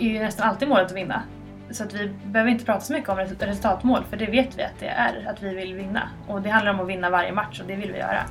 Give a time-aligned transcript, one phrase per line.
[0.00, 1.22] är ju nästan alltid målet att vinna.
[1.70, 4.80] Så att vi behöver inte prata så mycket om resultatmål för det vet vi att
[4.80, 6.08] det är, att vi vill vinna.
[6.28, 8.24] Och det handlar om att vinna varje match och det vill vi göra.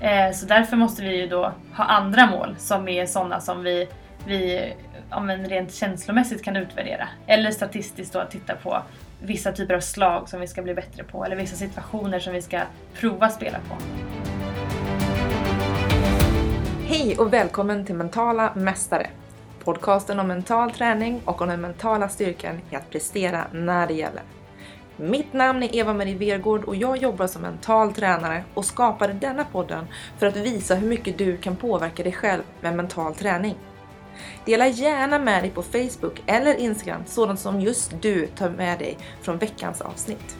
[0.00, 3.88] Eh, så därför måste vi ju då ha andra mål som är sådana som vi,
[4.26, 4.72] vi
[5.10, 7.08] ja, men rent känslomässigt kan utvärdera.
[7.26, 8.82] Eller statistiskt då titta på
[9.22, 12.42] vissa typer av slag som vi ska bli bättre på eller vissa situationer som vi
[12.42, 12.60] ska
[13.00, 13.76] prova spela på.
[16.86, 19.06] Hej och välkommen till Mentala Mästare!
[19.64, 24.22] Podcasten om mental träning och om den mentala styrkan i att prestera när det gäller.
[24.96, 29.86] Mitt namn är Eva-Marie Vergård och jag jobbar som mental tränare och skapade denna podden
[30.18, 33.54] för att visa hur mycket du kan påverka dig själv med mental träning.
[34.44, 38.98] Dela gärna med dig på Facebook eller Instagram sådant som just du tar med dig
[39.22, 40.36] från veckans avsnitt.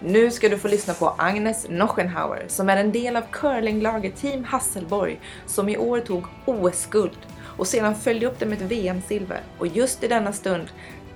[0.00, 4.44] Nu ska du få lyssna på Agnes Nochenhauer som är en del av curlinglaget Team
[4.44, 7.18] Hasselborg som i år tog OS-guld
[7.60, 9.40] och sedan följde upp det med ett VM-silver.
[9.58, 10.68] Och just i denna stund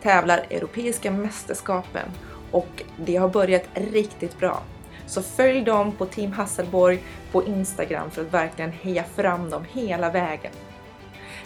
[0.03, 2.09] tävlar Europeiska mästerskapen
[2.51, 4.63] och det har börjat riktigt bra.
[5.07, 10.11] Så följ dem på Team Hasselborg på Instagram för att verkligen heja fram dem hela
[10.11, 10.53] vägen.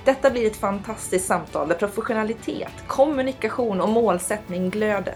[0.05, 5.15] Detta blir ett fantastiskt samtal där professionalitet, kommunikation och målsättning glöder.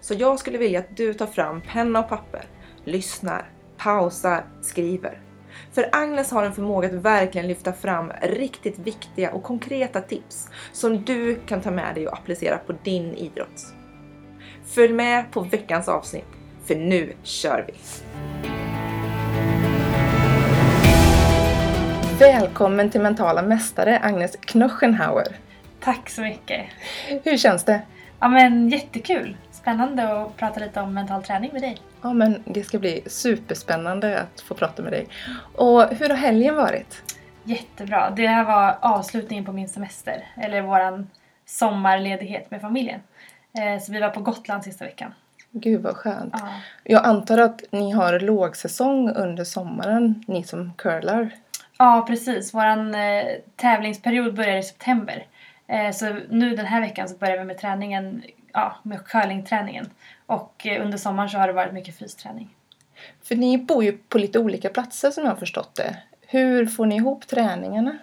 [0.00, 2.44] Så jag skulle vilja att du tar fram penna och papper,
[2.84, 5.20] lyssnar, pausar, skriver.
[5.72, 11.04] För Agnes har en förmåga att verkligen lyfta fram riktigt viktiga och konkreta tips som
[11.04, 13.74] du kan ta med dig och applicera på din idrott.
[14.66, 16.28] Följ med på veckans avsnitt,
[16.64, 17.74] för nu kör vi!
[22.18, 25.36] Välkommen till Mentala Mästare Agnes Knochenhauer.
[25.80, 26.66] Tack så mycket!
[27.24, 27.82] Hur känns det?
[28.20, 29.36] Ja men jättekul!
[29.68, 31.76] Spännande att prata lite om mental träning med dig.
[32.02, 35.06] Ja, men det ska bli superspännande att få prata med dig.
[35.54, 37.16] Och hur har helgen varit?
[37.44, 38.10] Jättebra.
[38.10, 41.10] Det här var avslutningen på min semester, eller våran
[41.46, 43.00] sommarledighet med familjen.
[43.58, 45.14] Eh, Så vi var på Gotland sista veckan.
[45.50, 46.34] Gud vad skönt.
[46.38, 46.48] Ja,
[46.84, 51.30] Jag antar att ni har lågsäsong under sommaren, ni som curlar.
[51.78, 52.54] ja precis.
[52.54, 53.24] Våran eh,
[53.56, 55.26] tävlingsperiod börjar i september.
[55.66, 58.22] Eh, Så nu den här veckan så börjar vi med träningen,
[58.54, 59.90] ja, med curlingträningen.
[60.26, 62.54] Och eh, under sommaren så har det varit mycket fysträning.
[63.22, 65.96] För ni bor ju på lite olika platser som jag har förstått det.
[66.20, 67.98] Hur får ni ihop träningarna?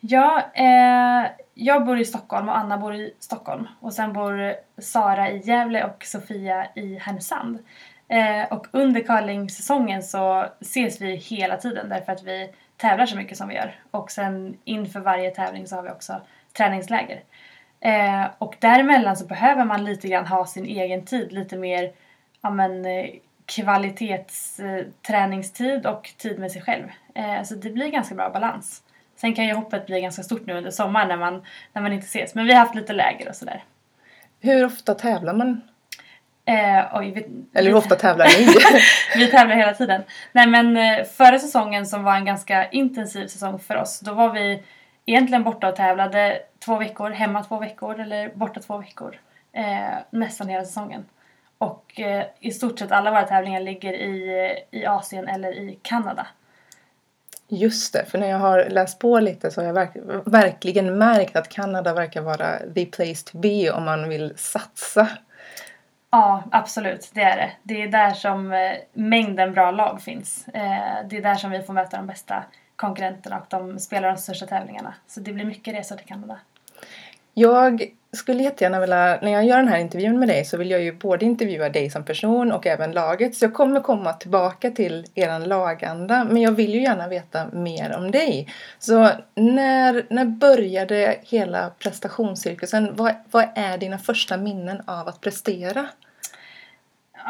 [0.00, 3.68] Ja, eh, jag bor i Stockholm och Anna bor i Stockholm.
[3.80, 7.58] Och sen bor Sara i Gävle och Sofia i Härnösand.
[8.08, 13.38] Eh, och under curlingsäsongen så ses vi hela tiden därför att vi tävlar så mycket
[13.38, 13.80] som vi gör.
[13.90, 16.20] Och sen inför varje tävling så har vi också
[16.52, 17.22] träningsläger.
[17.80, 21.92] Eh, och däremellan så behöver man lite grann ha sin egen tid, lite mer
[22.42, 23.06] ja, men, eh,
[23.46, 26.84] kvalitetsträningstid och tid med sig själv.
[27.14, 28.82] Eh, så det blir ganska bra balans.
[29.16, 31.42] Sen kan ju hoppet bli ganska stort nu under sommaren när man,
[31.72, 32.34] när man inte ses.
[32.34, 33.64] Men vi har haft lite läger och sådär.
[34.40, 35.60] Hur ofta tävlar man?
[36.44, 37.26] Eh, oj, vi,
[37.58, 38.46] Eller hur ofta tävlar ni?
[39.24, 40.02] vi tävlar hela tiden.
[40.32, 44.32] Nej men eh, förra säsongen som var en ganska intensiv säsong för oss, då var
[44.32, 44.62] vi
[45.10, 49.16] egentligen borta och tävlade två veckor, hemma två veckor eller borta två veckor.
[49.52, 51.04] Eh, nästan hela säsongen.
[51.58, 55.78] Och eh, i stort sett alla våra tävlingar ligger i, eh, i Asien eller i
[55.82, 56.26] Kanada.
[57.48, 59.90] Just det, för när jag har läst på lite så har jag verk
[60.24, 65.08] verkligen märkt att Kanada verkar vara the place to be om man vill satsa.
[66.10, 67.10] Ja, absolut.
[67.14, 67.50] Det är det.
[67.62, 70.48] Det är där som eh, mängden bra lag finns.
[70.48, 72.44] Eh, det är där som vi får möta de bästa
[72.80, 74.94] konkurrenterna och de spelar de största tävlingarna.
[75.06, 76.38] Så det blir mycket resor till Kanada.
[77.34, 80.82] Jag skulle jättegärna vilja, när jag gör den här intervjun med dig så vill jag
[80.82, 83.34] ju både intervjua dig som person och även laget.
[83.34, 86.24] Så jag kommer komma tillbaka till eran laganda.
[86.24, 88.48] Men jag vill ju gärna veta mer om dig.
[88.78, 92.96] Så när, när började hela prestationscirkusen?
[92.96, 95.86] Vad, vad är dina första minnen av att prestera?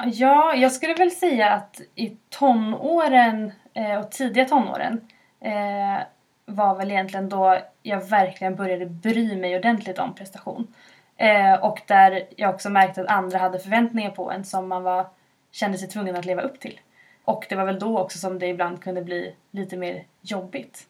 [0.06, 5.00] Ja, jag skulle väl säga att i tonåren eh, och tidiga tonåren
[5.40, 5.98] eh,
[6.46, 10.74] var väl egentligen då jag verkligen började bry mig ordentligt om prestation.
[11.16, 15.06] Eh, och där jag också märkte att andra hade förväntningar på en som man var,
[15.52, 16.80] kände sig tvungen att leva upp till.
[17.24, 20.86] Och det var väl då också som det ibland kunde bli lite mer jobbigt.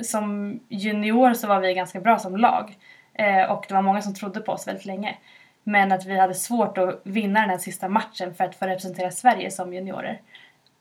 [0.00, 2.76] Som junior så var vi ganska bra som lag.
[3.14, 5.16] Eh, och det var många som trodde på oss väldigt länge.
[5.62, 9.10] Men att vi hade svårt att vinna den här sista matchen för att få representera
[9.10, 10.20] Sverige som juniorer.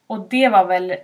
[0.07, 0.95] Och det var väl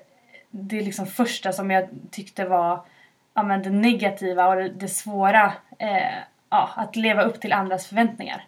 [0.56, 2.86] det liksom första som jag tyckte var
[3.34, 6.14] ja, men det negativa och det, det svåra eh,
[6.50, 8.46] ja, att leva upp till andras förväntningar.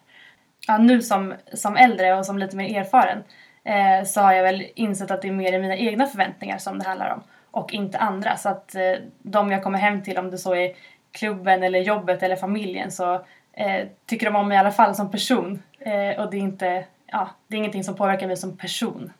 [0.66, 3.24] Ja, nu som, som äldre och som lite mer erfaren
[3.64, 6.78] eh, så har jag väl insett att det är mer i mina egna förväntningar som
[6.78, 8.36] det handlar om och inte andra.
[8.36, 8.92] Så att eh,
[9.22, 10.72] de jag kommer hem till, om det så är
[11.12, 13.14] klubben eller jobbet eller familjen så
[13.52, 15.62] eh, tycker de om mig i alla fall som person.
[15.78, 19.12] Eh, och det är, inte, ja, det är ingenting som påverkar mig som person.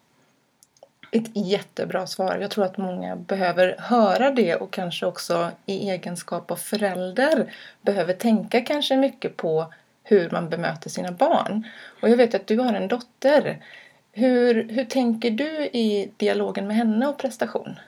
[1.16, 2.38] Ett jättebra svar.
[2.40, 7.52] Jag tror att många behöver höra det och kanske också i egenskap av förälder
[7.82, 9.72] behöver tänka kanske mycket på
[10.04, 11.66] hur man bemöter sina barn.
[12.00, 13.58] Och jag vet att du har en dotter.
[14.12, 17.78] Hur, hur tänker du i dialogen med henne och prestation?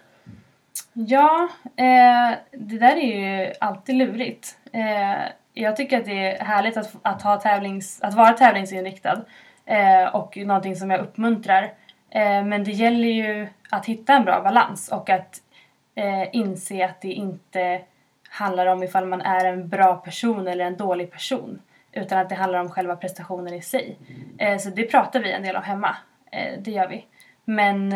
[0.93, 4.57] Ja, eh, det där är ju alltid lurigt.
[4.73, 9.25] Eh, jag tycker att det är härligt att, att, ha tävlings, att vara tävlingsinriktad
[9.67, 11.73] eh, och någonting som jag uppmuntrar.
[12.11, 15.43] Eh, men det gäller ju att hitta en bra balans och att
[15.95, 17.81] eh, inse att det inte
[18.29, 21.63] handlar om ifall man är en bra person eller en dålig person
[21.93, 23.97] utan att det handlar om själva prestationen i sig.
[24.39, 25.97] Eh, så det pratar vi en del om hemma.
[26.59, 27.05] Det gör vi.
[27.45, 27.93] Men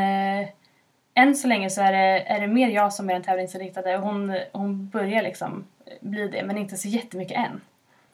[1.14, 4.02] än så länge så är det, är det mer jag som är den tävlingsinriktade och
[4.02, 5.64] hon, hon börjar liksom
[6.00, 7.60] bli det men inte så jättemycket än.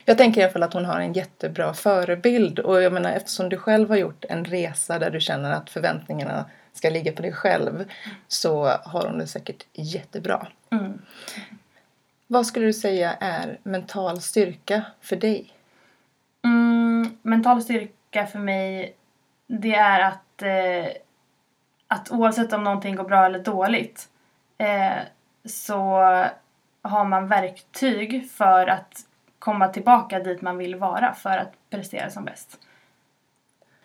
[0.08, 3.48] Jag tänker i alla fall att hon har en jättebra förebild och jag menar eftersom
[3.48, 7.32] du själv har gjort en resa där du känner att förväntningarna ska ligga på dig
[7.32, 7.90] själv
[8.28, 10.46] så har hon det säkert jättebra.
[10.70, 11.02] Mm.
[12.26, 15.52] Vad skulle du säga är mental styrka för dig?
[16.44, 18.94] Mm, mental styrka för mig
[19.46, 20.92] det är att, eh,
[21.86, 24.08] att oavsett om någonting går bra eller dåligt
[24.58, 24.98] eh,
[25.44, 25.80] så
[26.82, 29.07] har man verktyg för att
[29.38, 32.58] komma tillbaka dit man vill vara för att prestera som bäst.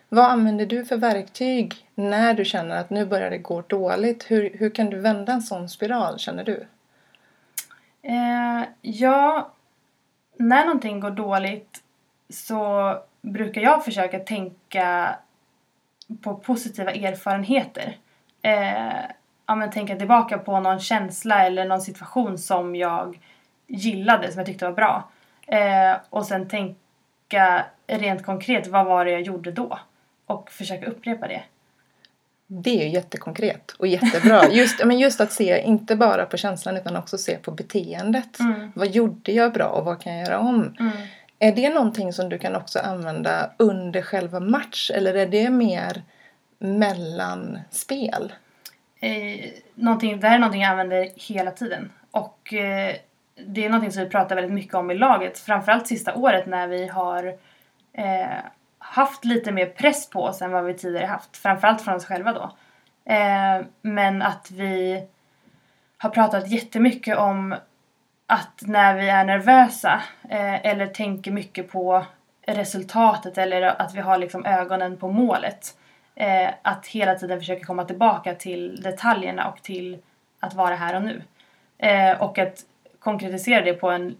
[0.08, 4.30] Vad använder du för verktyg när du känner att nu börjar det gå dåligt?
[4.30, 6.66] Hur, hur kan du vända en sån spiral känner du?
[8.02, 9.52] Eh, ja,
[10.36, 11.82] när någonting går dåligt
[12.28, 15.16] så brukar jag försöka tänka
[16.22, 17.96] på positiva erfarenheter.
[18.42, 19.04] Eh,
[19.46, 23.20] ja, men tänka tillbaka på någon känsla eller någon situation som jag
[23.66, 25.08] gillade, som jag tyckte var bra.
[25.46, 29.78] Eh, och sen tänka rent konkret, vad var det jag gjorde då?
[30.26, 31.42] Och försöka upprepa det.
[32.46, 34.48] Det är ju jättekonkret och jättebra.
[34.52, 38.40] Just, men just att se, inte bara på känslan utan också se på beteendet.
[38.40, 38.72] Mm.
[38.74, 40.76] Vad gjorde jag bra och vad kan jag göra om?
[40.80, 40.92] Mm.
[41.38, 46.02] Är det någonting som du kan också använda under själva match eller är det mer
[46.58, 48.32] mellanspel?
[49.00, 49.10] Eh,
[49.74, 51.92] det här är någonting jag använder hela tiden.
[52.10, 52.96] Och eh,
[53.34, 55.38] det är någonting som vi pratar väldigt mycket om i laget.
[55.38, 57.34] Framförallt sista året när vi har
[57.92, 58.38] eh,
[58.78, 61.36] haft lite mer press på oss än vad vi tidigare haft.
[61.36, 62.56] Framförallt från oss själva då.
[63.12, 65.06] Eh, men att vi
[65.98, 67.54] har pratat jättemycket om
[68.26, 72.04] att när vi är nervösa eh, eller tänker mycket på
[72.46, 75.76] resultatet eller att vi har liksom ögonen på målet.
[76.14, 79.98] Eh, att hela tiden försöka komma tillbaka till detaljerna och till
[80.40, 81.22] att vara här och nu.
[81.78, 82.64] Eh, och att
[83.04, 84.16] konkretisera det på en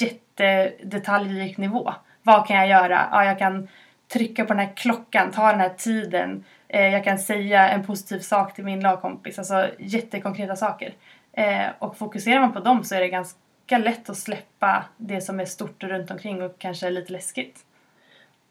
[0.00, 1.94] jättedetaljrik nivå.
[2.22, 3.08] Vad kan jag göra?
[3.12, 3.68] Ja, jag kan
[4.08, 6.44] trycka på den här klockan, ta den här tiden.
[6.68, 9.38] Eh, jag kan säga en positiv sak till min lagkompis.
[9.38, 10.94] Alltså jättekonkreta saker.
[11.32, 15.40] Eh, och fokuserar man på dem så är det ganska lätt att släppa det som
[15.40, 17.58] är stort runt omkring och kanske lite läskigt.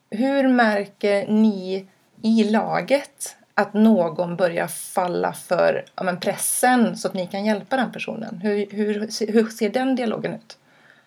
[0.10, 1.88] Hur märker ni
[2.22, 7.78] i laget att någon börjar falla för ja, men pressen så att ni kan hjälpa
[7.78, 8.40] den personen?
[8.44, 9.00] Hur, hur,
[9.34, 10.58] hur ser den dialogen ut?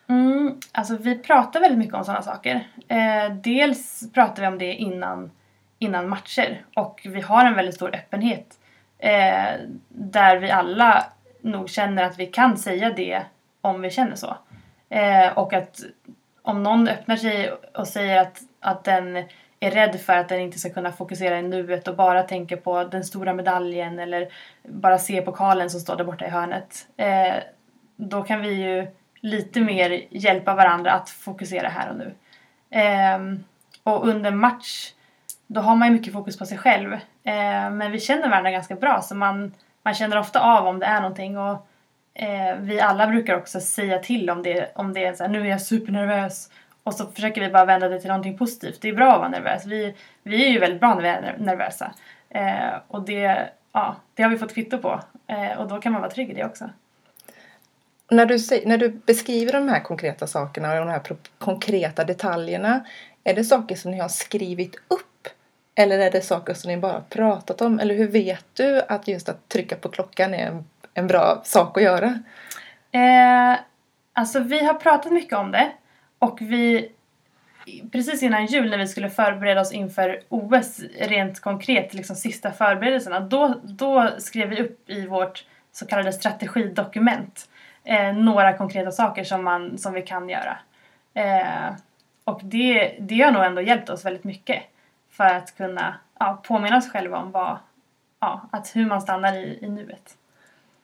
[0.09, 2.67] Mm, alltså vi pratar väldigt mycket om sådana saker.
[2.89, 5.31] Eh, dels pratar vi om det innan,
[5.79, 8.59] innan matcher och vi har en väldigt stor öppenhet
[8.99, 11.05] eh, där vi alla
[11.41, 13.23] nog känner att vi kan säga det
[13.61, 14.37] om vi känner så.
[14.89, 15.81] Eh, och att
[16.43, 19.25] om någon öppnar sig och säger att, att den
[19.61, 22.85] är rädd för att den inte ska kunna fokusera i nuet och bara tänker på
[22.85, 24.29] den stora medaljen eller
[24.63, 26.87] bara se pokalen som står där borta i hörnet.
[26.97, 27.35] Eh,
[27.97, 28.87] då kan vi ju
[29.21, 32.15] lite mer hjälpa varandra att fokusera här och nu.
[32.81, 33.19] Eh,
[33.83, 34.93] och under match
[35.47, 36.93] då har man ju mycket fokus på sig själv.
[36.93, 39.53] Eh, men vi känner varandra ganska bra så man
[39.83, 41.67] man känner ofta av om det är någonting och
[42.15, 45.41] eh, vi alla brukar också säga till om det, om det är så här, nu
[45.41, 46.51] är jag supernervös
[46.85, 48.81] och så försöker vi bara vända det till någonting positivt.
[48.81, 49.67] Det är bra att vara nervös.
[49.67, 51.95] Vi, vi är ju väldigt bra när vi är nervösa.
[52.29, 56.01] Eh, och det, ja, det har vi fått kvitto på eh, och då kan man
[56.01, 56.71] vara trygg i det också.
[58.11, 61.03] När du, när du beskriver de här konkreta sakerna och de här
[61.39, 62.85] konkreta detaljerna,
[63.25, 65.29] är det saker som ni har skrivit upp
[65.75, 67.79] eller är det saker som ni bara pratat om?
[67.79, 71.77] Eller hur vet du att just att trycka på klockan är en, en bra sak
[71.77, 72.19] att göra?
[72.93, 73.61] Eh,
[74.13, 75.73] alltså vi har pratat mycket om det
[76.21, 76.93] och vi
[77.93, 83.21] precis innan jul när vi skulle förbereda oss inför OS rent konkret, liksom sista förberedelserna,
[83.21, 87.49] då, då skrev vi upp i vårt så kallade strategidokument
[87.85, 90.59] eh, några konkreta saker som, man, som vi kan göra.
[91.15, 91.75] Eh,
[92.25, 94.63] och det, det har nog ändå hjälpt oss väldigt mycket
[95.11, 97.59] för att kunna ja, påminna oss själva om vad,
[98.21, 100.17] ja, att hur man stannar i, i nuet.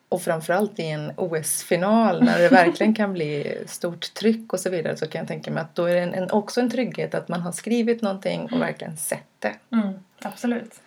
[0.09, 4.97] Och framförallt i en OS-final när det verkligen kan bli stort tryck och så vidare
[4.97, 7.29] så kan jag tänka mig att då är det en, en, också en trygghet att
[7.29, 9.55] man har skrivit någonting och verkligen sett det.
[9.73, 10.81] Mm, absolut.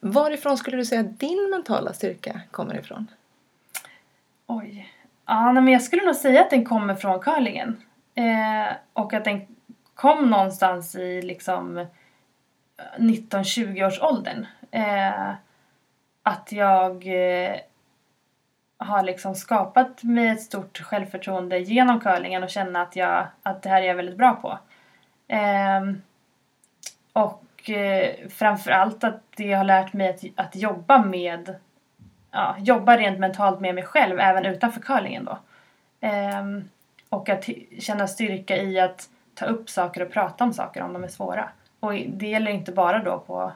[0.00, 3.06] Varifrån skulle du säga att din mentala styrka kommer ifrån?
[4.46, 4.92] Oj.
[5.26, 7.82] Ja, men jag skulle nog säga att den kommer från curlingen.
[8.14, 9.46] Eh, och att den
[9.94, 11.86] kom någonstans i liksom
[12.98, 14.46] 19-20 års åldern.
[14.70, 15.30] Eh,
[16.22, 17.56] att jag eh,
[18.82, 23.68] har liksom skapat mig ett stort självförtroende genom curlingen och känna att, jag, att det
[23.68, 24.58] här är jag väldigt bra på.
[25.34, 25.80] Eh,
[27.12, 31.54] och eh, framförallt att det har lärt mig att, att jobba med
[32.30, 35.38] ja, jobba rent mentalt med mig själv även utanför curlingen då.
[36.00, 36.44] Eh,
[37.08, 37.48] och att
[37.78, 41.48] känna styrka i att ta upp saker och prata om saker om de är svåra.
[41.80, 43.52] Och det gäller inte bara då på,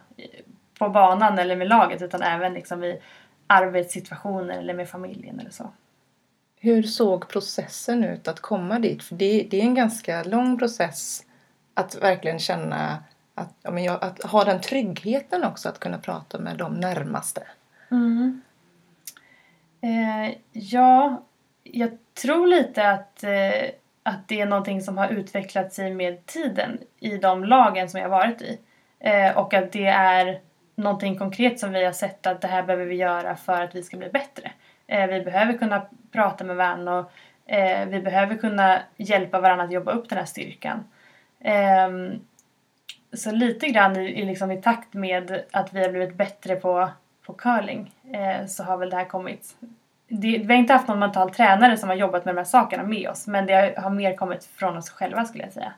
[0.78, 3.00] på banan eller med laget utan även liksom i
[3.46, 5.70] arbetssituationer eller med familjen eller så.
[6.56, 9.02] Hur såg processen ut att komma dit?
[9.02, 11.24] För det, det är en ganska lång process
[11.74, 16.74] att verkligen känna att, ja, att ha den tryggheten också att kunna prata med de
[16.74, 17.42] närmaste.
[17.90, 18.42] Mm.
[19.80, 21.22] Eh, ja,
[21.62, 23.70] jag tror lite att, eh,
[24.02, 28.08] att det är någonting som har utvecklat sig med tiden i de lagen som jag
[28.08, 28.58] varit i.
[28.98, 30.40] Eh, och att det är
[30.76, 33.82] någonting konkret som vi har sett att det här behöver vi göra för att vi
[33.82, 34.52] ska bli bättre.
[34.86, 37.10] Eh, vi behöver kunna prata med varandra och
[37.52, 40.84] eh, vi behöver kunna hjälpa varandra att jobba upp den här styrkan.
[41.40, 42.20] Ehm,
[43.12, 46.88] så lite grann i, liksom i takt med att vi har blivit bättre på,
[47.26, 49.56] på curling eh, så har väl det här kommit.
[50.08, 52.82] Det, vi har inte haft någon mental tränare som har jobbat med de här sakerna
[52.82, 55.72] med oss men det har, har mer kommit från oss själva skulle jag säga.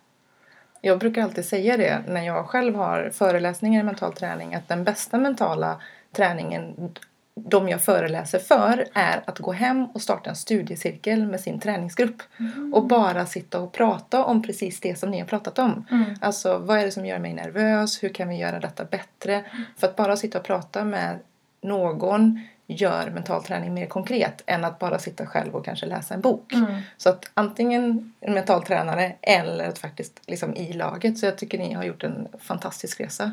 [0.81, 4.85] Jag brukar alltid säga det när jag själv har föreläsningar i mental träning att den
[4.85, 5.81] bästa mentala
[6.13, 6.91] träningen
[7.35, 12.23] de jag föreläser för är att gå hem och starta en studiecirkel med sin träningsgrupp.
[12.39, 12.75] Mm.
[12.75, 15.87] Och bara sitta och prata om precis det som ni har pratat om.
[15.91, 16.15] Mm.
[16.21, 18.03] Alltså vad är det som gör mig nervös?
[18.03, 19.35] Hur kan vi göra detta bättre?
[19.35, 19.65] Mm.
[19.77, 21.19] För att bara sitta och prata med
[21.63, 22.41] någon
[22.71, 26.53] gör mental träning mer konkret än att bara sitta själv och kanske läsa en bok.
[26.53, 26.81] Mm.
[26.97, 31.19] Så att antingen en mental tränare eller att faktiskt liksom i laget.
[31.19, 33.33] Så jag tycker ni har gjort en fantastisk resa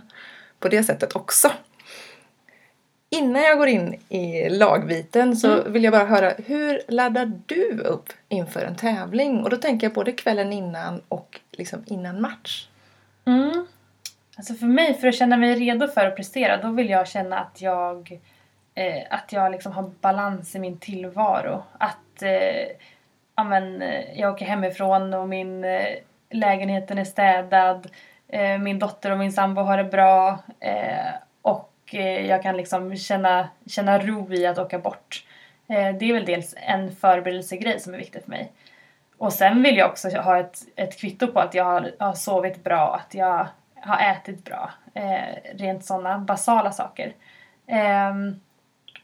[0.60, 1.52] på det sättet också.
[3.10, 5.74] Innan jag går in i lagbiten så mm.
[5.74, 9.44] vill jag bara höra hur laddar du upp inför en tävling?
[9.44, 12.68] Och då tänker jag både kvällen innan och liksom innan match.
[13.26, 13.66] Mm.
[14.38, 17.40] Alltså för mig, för att känna mig redo för att prestera, då vill jag känna
[17.40, 18.20] att jag
[18.76, 21.64] eh, att jag liksom har balans i min tillvaro.
[21.78, 22.76] Att eh,
[23.36, 25.96] amen, eh, jag åker hemifrån och min eh,
[26.30, 27.88] lägenheten är städad.
[28.28, 30.40] Eh, min dotter och min sambo har det bra.
[30.60, 35.26] Eh, och eh, jag kan liksom känna, känna ro i att åka bort.
[35.68, 38.52] Eh, det är väl dels en förberedelsegrej som är viktig för mig.
[39.18, 42.64] Och sen vill jag också ha ett, ett kvitto på att jag har, har sovit
[42.64, 44.72] bra, att jag har ätit bra.
[44.94, 47.14] Eh, rent sådana basala saker.
[47.68, 48.14] Eh,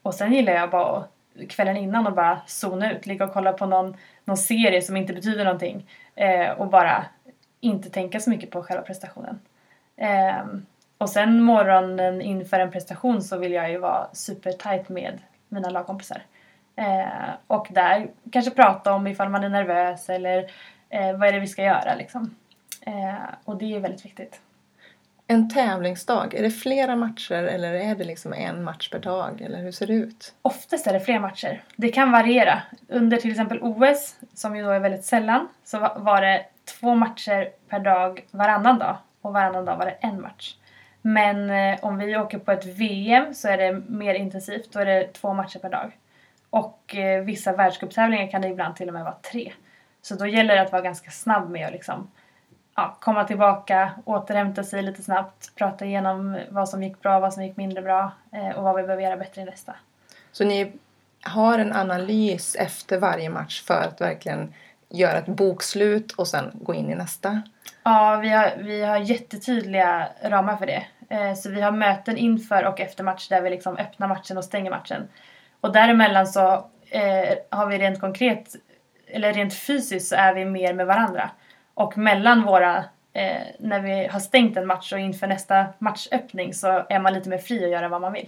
[0.01, 1.03] och sen gillar jag bara
[1.49, 5.13] kvällen innan och bara zona ut, ligga och kolla på någon, någon serie som inte
[5.13, 7.05] betyder någonting eh, och bara
[7.59, 9.39] inte tänka så mycket på själva prestationen.
[9.97, 10.45] Eh,
[10.97, 16.21] och sen morgonen inför en prestation så vill jag ju vara supertight med mina lagkompisar.
[16.75, 20.51] Eh, och där kanske prata om ifall man är nervös eller
[20.89, 22.35] eh, vad är det vi ska göra liksom.
[22.81, 24.41] Eh, och det är väldigt viktigt.
[25.31, 29.41] En tävlingsdag, är det flera matcher eller är det liksom en match per dag?
[29.41, 30.33] Eller hur ser det ut?
[30.41, 31.63] Oftast är det flera matcher.
[31.75, 32.61] Det kan variera.
[32.87, 36.45] Under till exempel OS, som ju då är väldigt sällan, så var det
[36.79, 38.97] två matcher per dag varannan dag.
[39.21, 40.55] Och varannan dag var det en match.
[41.01, 44.73] Men eh, om vi åker på ett VM så är det mer intensivt.
[44.73, 45.97] Då är det två matcher per dag.
[46.49, 49.53] Och eh, vissa världscuptävlingar kan det ibland till och med vara tre.
[50.01, 52.07] Så då gäller det att vara ganska snabb med att liksom
[52.75, 57.43] ja, komma tillbaka, återhämta sig lite snabbt, prata igenom vad som gick bra, vad som
[57.43, 59.75] gick mindre bra eh, och vad vi behöver göra bättre i nästa.
[60.31, 60.71] Så ni
[61.23, 64.53] har en analys efter varje match för att verkligen
[64.89, 67.41] göra ett bokslut och sen gå in i nästa?
[67.83, 70.83] Ja, vi har, vi har jättetydliga ramar för det.
[71.09, 74.43] Eh, så vi har möten inför och efter match där vi liksom öppnar matchen och
[74.43, 75.07] stänger matchen.
[75.61, 76.53] Och däremellan så
[76.89, 78.55] eh, har vi rent konkret,
[79.07, 81.29] eller rent fysiskt så är vi mer med varandra.
[81.81, 82.77] Och mellan våra,
[83.13, 87.29] eh, när vi har stängt en match och inför nästa matchöppning så är man lite
[87.29, 88.27] mer fri att göra vad man vill.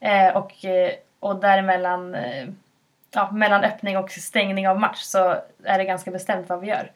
[0.00, 0.90] Eh, och, eh,
[1.20, 2.48] och däremellan, eh,
[3.14, 6.90] ja, mellan öppning och stängning av match så är det ganska bestämt vad vi gör.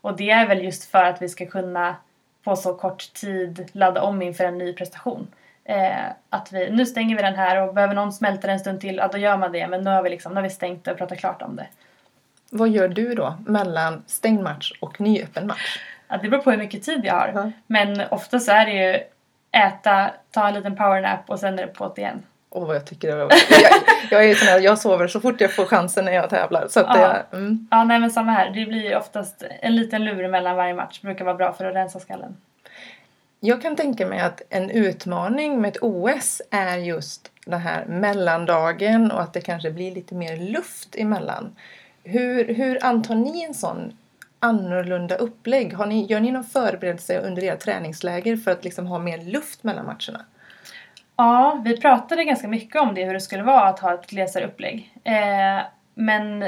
[0.00, 1.96] Och det är väl just för att vi ska kunna
[2.44, 5.26] på så kort tid ladda om inför en ny prestation.
[5.64, 8.80] Eh, att vi, nu stänger vi den här och behöver någon smälta den en stund
[8.80, 9.68] till, ja då gör man det.
[9.68, 11.66] Men nu har vi, liksom, nu har vi stängt det och pratat klart om det.
[12.50, 15.78] Vad gör du då mellan stängd match och nyöppen match?
[16.08, 17.32] Ja, det beror på hur mycket tid jag har.
[17.34, 17.50] Ja.
[17.66, 19.00] Men ofta så är det ju
[19.62, 22.22] äta, ta en liten powernap och sen är det på igen.
[22.50, 23.32] Åh vad jag tycker det var...
[23.62, 23.72] jag,
[24.10, 26.68] jag är sån här, jag sover så fort jag får chansen när jag tävlar.
[26.68, 27.08] Så att Ja.
[27.30, 27.68] det, mm.
[27.70, 28.50] Ja, nej men samma här.
[28.50, 31.00] Det blir oftast en liten lur mellan varje match.
[31.00, 32.36] brukar vara bra för att rensa skallen.
[33.40, 39.10] Jag kan tänka mig att en utmaning med ett OS är just den här mellandagen
[39.10, 41.56] och att det kanske blir lite mer luft emellan.
[42.08, 43.96] Hur, hur antar ni en sån
[44.40, 45.74] annorlunda upplägg?
[45.74, 49.64] Har ni, gör ni någon förberedelse under era träningsläger för att liksom ha mer luft
[49.64, 50.24] mellan matcherna?
[51.16, 54.46] Ja, vi pratade ganska mycket om det, hur det skulle vara att ha ett glesare
[54.46, 54.92] upplägg.
[55.04, 56.44] Eh, men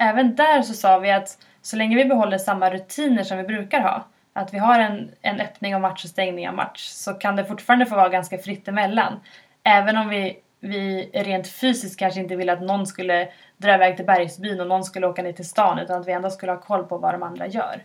[0.00, 3.80] även där så sa vi att så länge vi behåller samma rutiner som vi brukar
[3.80, 7.36] ha, att vi har en, en öppning av match och stängning av match, så kan
[7.36, 9.20] det fortfarande få vara ganska fritt emellan.
[9.62, 14.06] Även om vi, vi rent fysiskt kanske inte ville att någon skulle dra iväg till
[14.06, 16.84] bergsbyn och någon skulle åka ner till stan, utan att vi ändå skulle ha koll
[16.84, 17.82] på vad de andra gör.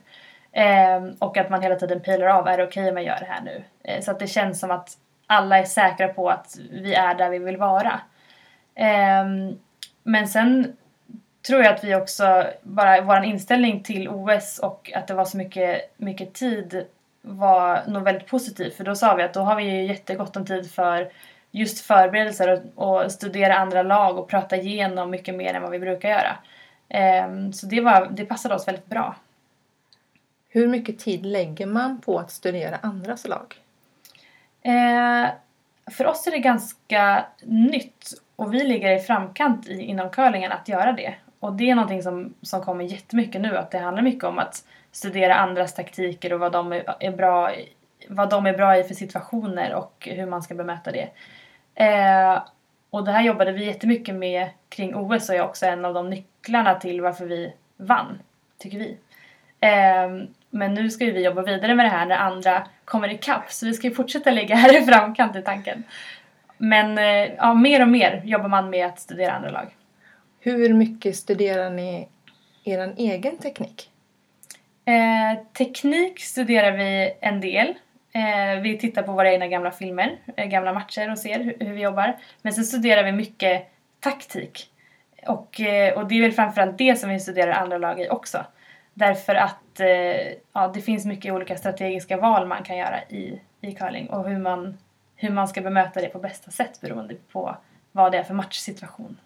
[0.52, 3.26] Eh, och att man hela tiden pilar av, är det okej om jag gör det
[3.30, 3.64] här nu?
[3.84, 4.98] Eh, så att det känns som att
[5.28, 8.02] alla är säkra på att vi är där vi vill vara.
[8.76, 9.26] Eh,
[10.04, 10.78] men sen
[11.48, 15.38] tror jag att vi också, bara vår inställning till OS och att det var så
[15.38, 16.86] mycket, mycket tid
[17.22, 18.72] var nog väldigt positiv.
[18.72, 21.12] För då sa vi att då har vi ju jättegott om tid för
[21.52, 25.80] just förberedelser och, och studera andra lag och prata igenom mycket mer än vad vi
[25.80, 26.38] brukar göra.
[26.90, 29.16] Ehm, så det, var, det passade oss väldigt bra.
[30.50, 33.56] Hur mycket tid lägger man på att studera andras lag?
[34.62, 35.30] Eh,
[35.92, 40.68] för oss är det ganska nytt och vi ligger i framkant i, inom curlingen att
[40.68, 41.14] göra det.
[41.40, 44.66] Och det är någonting som, som kommer jättemycket nu, att det handlar mycket om att
[44.92, 47.70] studera andras taktiker och vad de är, är bra i,
[48.08, 51.10] vad de är bra i för situationer och hur man ska bemöta det.
[51.76, 52.44] Eh,
[52.90, 56.10] och det här jobbade vi jättemycket med kring OS och är också en av de
[56.10, 58.20] nycklarna till varför vi vann,
[58.58, 58.98] tycker vi.
[59.60, 63.52] Eh, men nu ska ju vi jobba vidare med det här när andra kommer ikapp
[63.52, 65.84] så vi ska ju fortsätta ligga här i framkant i tanken.
[66.58, 69.68] Men eh, ja, mer och mer jobbar man med att studera andra lag.
[70.40, 72.08] Hur mycket studerar ni
[72.64, 73.90] er egen teknik?
[74.86, 77.74] Eh, teknik studerar vi en del.
[78.14, 81.74] Eh, vi tittar på våra egna gamla filmer, eh, gamla matcher och ser hur, hur
[81.74, 82.18] vi jobbar.
[82.42, 84.70] Men sen studerar vi mycket taktik.
[85.28, 88.46] Och, eh, och det är väl framförallt det som vi studerar andra lag i också.
[88.94, 93.72] Därför att eh, ja, det finns mycket olika strategiska val man kan göra i, i
[93.72, 94.78] curling och hur man,
[95.16, 97.58] hur man ska bemöta det på bästa sätt beroende på
[97.92, 99.18] vad det är för matchsituation.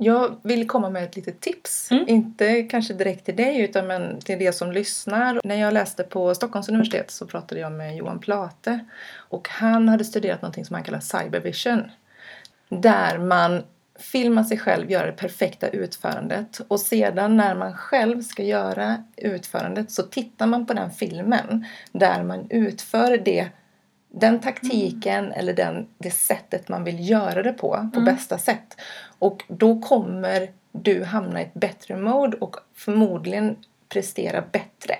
[0.00, 1.90] Jag vill komma med ett litet tips.
[1.90, 2.04] Mm.
[2.08, 5.40] Inte kanske direkt till dig utan men till de som lyssnar.
[5.44, 8.78] När jag läste på Stockholms universitet så pratade jag med Johan Plate.
[9.16, 11.82] Och han hade studerat någonting som han kallar cybervision.
[12.68, 13.62] Där man
[13.98, 16.60] filmar sig själv göra det perfekta utförandet.
[16.68, 22.22] Och sedan när man själv ska göra utförandet så tittar man på den filmen där
[22.22, 23.48] man utför det
[24.10, 28.04] den taktiken eller den, det sättet man vill göra det på, på Mm.
[28.04, 28.76] bästa sätt.
[29.18, 33.56] Och då kommer du hamna i ett bättre mode och förmodligen
[33.88, 34.94] prestera bättre.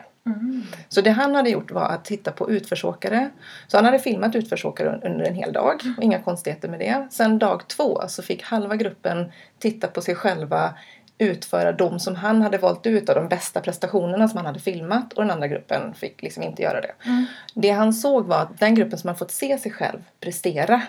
[0.89, 3.31] Så det han hade gjort var att titta på utförsåkare.
[3.69, 5.81] Så han hade filmat utförsåkare un- under en hel dag.
[5.97, 7.09] och Inga konstigheter med det.
[7.11, 10.75] Sen dag två så fick halva gruppen titta på sig själva
[11.19, 15.13] utföra de som han hade valt ut av de bästa prestationerna som han hade filmat
[15.13, 16.93] och den andra gruppen fick liksom inte göra det.
[17.05, 17.25] Mm.
[17.55, 20.83] Det han såg var att den gruppen som hade fått se sig själv prestera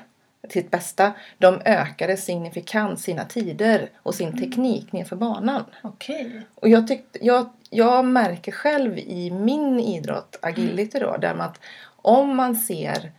[0.52, 5.64] sitt bästa, de ökade signifikant sina tider och sin teknik nerför banan.
[5.84, 6.42] Okej.
[6.56, 11.60] Och jag, tyckte, jag, jag märker själv i min idrott, agility då, där man att
[12.02, 13.12] om man ser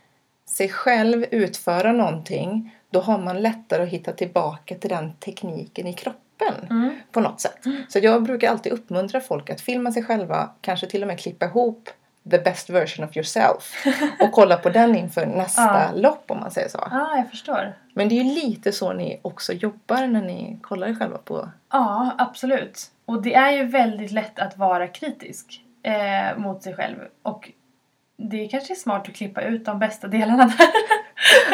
[0.45, 5.93] sig själv utföra någonting då har man lättare att hitta tillbaka till den tekniken i
[5.93, 6.21] kroppen
[6.69, 6.95] Mm.
[7.11, 7.59] på något sätt.
[7.89, 11.45] Så jag brukar alltid uppmuntra folk att filma sig själva, kanske till och med klippa
[11.45, 11.89] ihop
[12.31, 13.85] the best version of yourself
[14.19, 15.91] och kolla på den inför nästa Ja.
[15.95, 16.77] lopp om man säger så.
[16.77, 17.73] Ah, jag förstår.
[17.93, 21.49] Men det är ju lite så ni också jobbar när ni kollar er själva på
[21.71, 22.91] Ja, absolut.
[23.05, 26.97] Och det är ju väldigt lätt att vara kritisk eh, mot sig själv.
[27.23, 27.51] Och
[28.29, 30.67] det kanske är smart att klippa ut de bästa delarna där.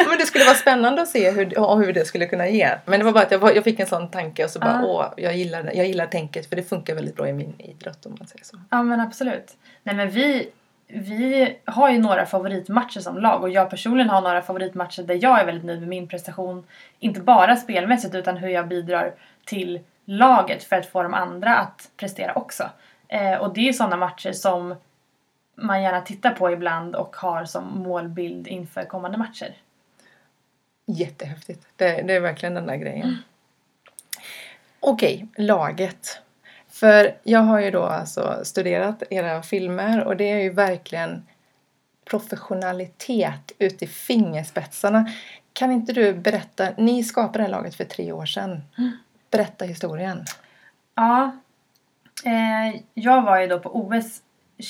[0.08, 2.70] Men det skulle vara spännande att se hur, hur det skulle kunna ge.
[2.84, 4.84] Men det var bara att jag, jag fick en sån tanke och så bara Ah.
[4.84, 8.16] åh, jag gillar, jag gillar tänket för det funkar väldigt bra i min idrott om
[8.18, 8.60] man säger så.
[8.70, 9.56] ja, men absolut.
[9.82, 10.48] Nej, men vi,
[10.88, 15.40] vi har ju några favoritmatcher som lag och jag personligen har några favoritmatcher där jag
[15.40, 16.66] är väldigt nöjd med min prestation.
[16.98, 19.14] Inte bara spelmässigt utan hur jag bidrar
[19.46, 22.64] till laget för att få de andra att prestera också.
[23.08, 24.74] Eh, och det är sådana matcher som
[25.58, 29.56] man gärna tittar på ibland och har som målbild inför kommande matcher.
[30.86, 31.66] Jättehäftigt.
[31.76, 33.08] Det, det är verkligen den där grejen.
[33.08, 33.16] Mm.
[34.80, 36.20] Okej, laget.
[36.68, 41.26] För jag har ju då alltså studerat era filmer och det är ju verkligen
[42.04, 45.10] professionalitet ut i fingerspetsarna.
[45.52, 48.62] Kan inte du berätta, ni skapade det här laget för tre år sedan.
[48.78, 48.92] Mm.
[49.30, 50.24] Berätta historien.
[50.94, 51.36] Ja,
[52.24, 54.22] eh, jag var ju då på OS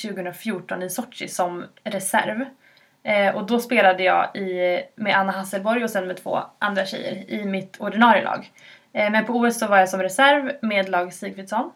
[0.03, 2.45] 2014 i Sochi som reserv.
[3.03, 7.31] Eh, och då spelade jag i, med Anna Hasselborg och sen med två andra tjejer
[7.31, 8.51] i mitt ordinarie lag.
[8.93, 11.71] Eh, men på OS så var jag som reserv med lag Sigfridsson.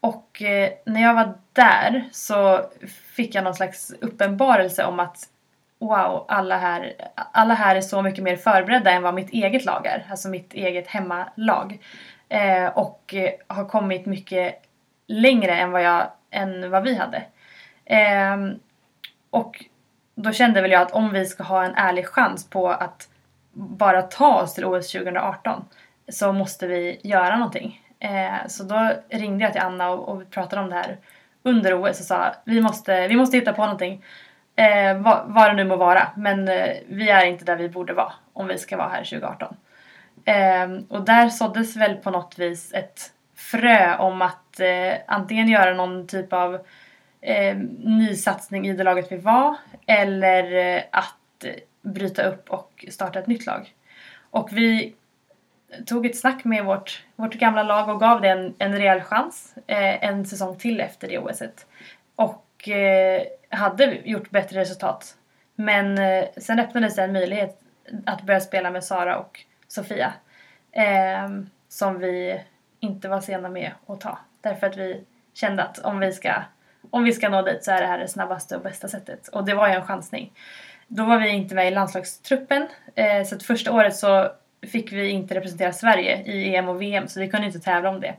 [0.00, 2.60] Och eh, när jag var där så
[3.16, 5.28] fick jag någon slags uppenbarelse om att
[5.78, 9.86] wow, alla här, alla här är så mycket mer förberedda än vad mitt eget lag
[9.86, 10.06] är.
[10.10, 11.78] Alltså mitt eget hemmalag.
[12.28, 14.62] Eh, och eh, har kommit mycket
[15.06, 17.22] längre än vad, jag, än vad vi hade.
[17.84, 18.36] Eh,
[19.30, 19.64] och
[20.14, 23.08] då kände väl jag att om vi ska ha en ärlig chans på att
[23.52, 25.64] bara ta oss till OS 2018
[26.08, 27.80] så måste vi göra någonting.
[27.98, 30.98] Eh, så då ringde jag till Anna och, och pratade om det här
[31.42, 34.04] under OS och sa vi måste, vi måste hitta på någonting.
[34.56, 36.08] Eh, vad, vad det nu må vara.
[36.16, 39.56] Men eh, vi är inte där vi borde vara om vi ska vara här 2018.
[40.24, 45.74] Eh, och där såddes väl på något vis ett frö om att eh, antingen göra
[45.74, 46.66] någon typ av
[47.24, 49.56] eh, nysatsning i det laget vi var
[49.86, 51.44] eller eh, att
[51.82, 53.74] bryta upp och starta ett nytt lag.
[54.30, 54.94] Och vi
[55.86, 59.54] tog ett snack med vårt, vårt gamla lag och gav det en, en rejäl chans
[59.66, 61.66] eh, en säsong till efter det OSet.
[62.16, 65.16] Och eh, hade gjort bättre resultat.
[65.54, 67.60] Men eh, sen öppnades det en möjlighet
[68.06, 70.12] att börja spela med Sara och Sofia.
[70.72, 71.28] Eh,
[71.68, 72.40] som vi
[72.80, 74.18] inte var sena med att ta.
[74.40, 76.32] Därför att vi kände att om vi ska,
[76.90, 79.28] om vi ska nå dit så är det här det snabbaste och bästa sättet.
[79.28, 80.32] Och det var ju en chansning.
[80.86, 82.68] Då var vi inte med i landslagstruppen.
[82.94, 84.30] Eh, så att första året så
[84.66, 88.00] fick vi inte representera Sverige i EM och VM så vi kunde inte tävla om
[88.00, 88.14] det.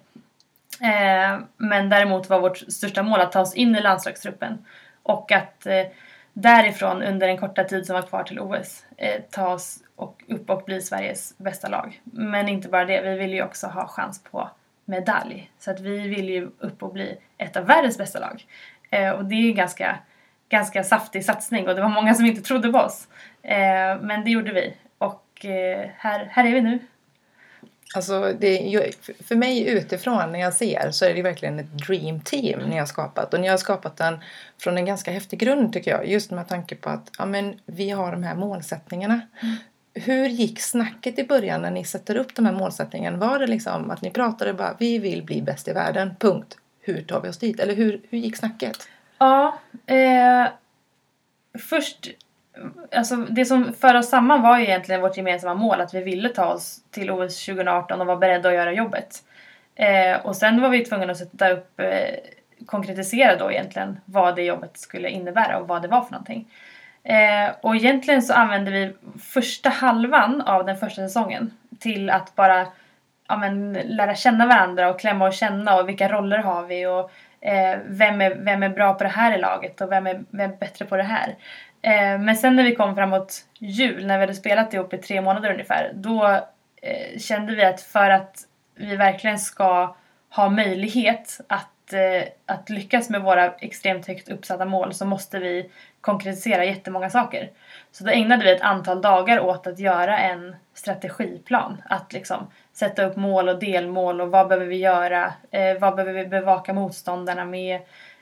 [0.81, 4.65] Eh, men däremot var vårt största mål att ta oss in i landslagstruppen
[5.03, 5.85] och att eh,
[6.33, 10.49] därifrån under den korta tid som var kvar till OS eh, ta oss och upp
[10.49, 12.01] och bli Sveriges bästa lag.
[12.03, 14.49] Men inte bara det, vi ville ju också ha chans på
[14.85, 15.51] medalj.
[15.59, 18.45] Så att vi vill ju upp och bli ett av världens bästa lag.
[18.89, 19.99] Eh, och det är ju en ganska,
[20.49, 23.07] ganska saftig satsning och det var många som inte trodde på oss.
[23.43, 26.79] Eh, men det gjorde vi och eh, här, här är vi nu.
[27.95, 28.91] Alltså det,
[29.27, 32.85] för mig utifrån när jag ser så är det verkligen ett dream team ni har
[32.85, 33.33] skapat.
[33.33, 34.19] Och ni har skapat den
[34.57, 36.07] från en ganska häftig grund tycker jag.
[36.07, 39.21] Just med tanke på att ja, men, vi har de här målsättningarna.
[39.41, 39.55] Mm.
[39.95, 43.17] Hur gick snacket i början när ni sätter upp de här målsättningarna?
[43.17, 46.57] Var det liksom att ni pratade bara vi vill bli bäst i världen, punkt.
[46.81, 47.59] Hur tar vi oss dit?
[47.59, 48.87] Eller hur, hur gick snacket?
[49.17, 50.47] Ja, eh,
[51.59, 52.09] först
[52.91, 56.29] Alltså det som för oss samman var ju egentligen vårt gemensamma mål att vi ville
[56.29, 59.23] ta oss till OS 2018 och var beredda att göra jobbet.
[59.75, 62.15] Eh, och sen var vi tvungna att sätta upp, eh,
[62.65, 66.47] konkretisera då egentligen vad det jobbet skulle innebära och vad det var för någonting.
[67.05, 72.67] Eh, och egentligen så använde vi första halvan av den första säsongen till att bara
[73.27, 77.11] ja, men, lära känna varandra och klämma och känna och vilka roller har vi och
[77.41, 80.51] eh, vem, är, vem är bra på det här i laget och vem är, vem
[80.51, 81.35] är bättre på det här.
[81.81, 85.21] Eh, men sen när vi kom framåt jul, när vi hade spelat ihop i tre
[85.21, 86.27] månader ungefär, då
[86.81, 88.39] eh, kände vi att för att
[88.75, 89.95] vi verkligen ska
[90.29, 95.69] ha möjlighet att, eh, att lyckas med våra extremt högt uppsatta mål så måste vi
[96.01, 97.49] konkretisera jättemånga saker.
[97.91, 101.81] Så då ägnade vi ett antal dagar åt att göra en strategiplan.
[101.89, 105.33] Att liksom sätta upp mål och delmål och vad behöver vi göra?
[105.51, 107.79] Eh, vad behöver vi bevaka motståndarna med?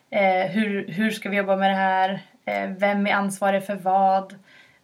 [0.10, 2.20] Eh, hur, hur ska vi jobba med det här?
[2.46, 4.36] Eh, vem är ansvarig för vad?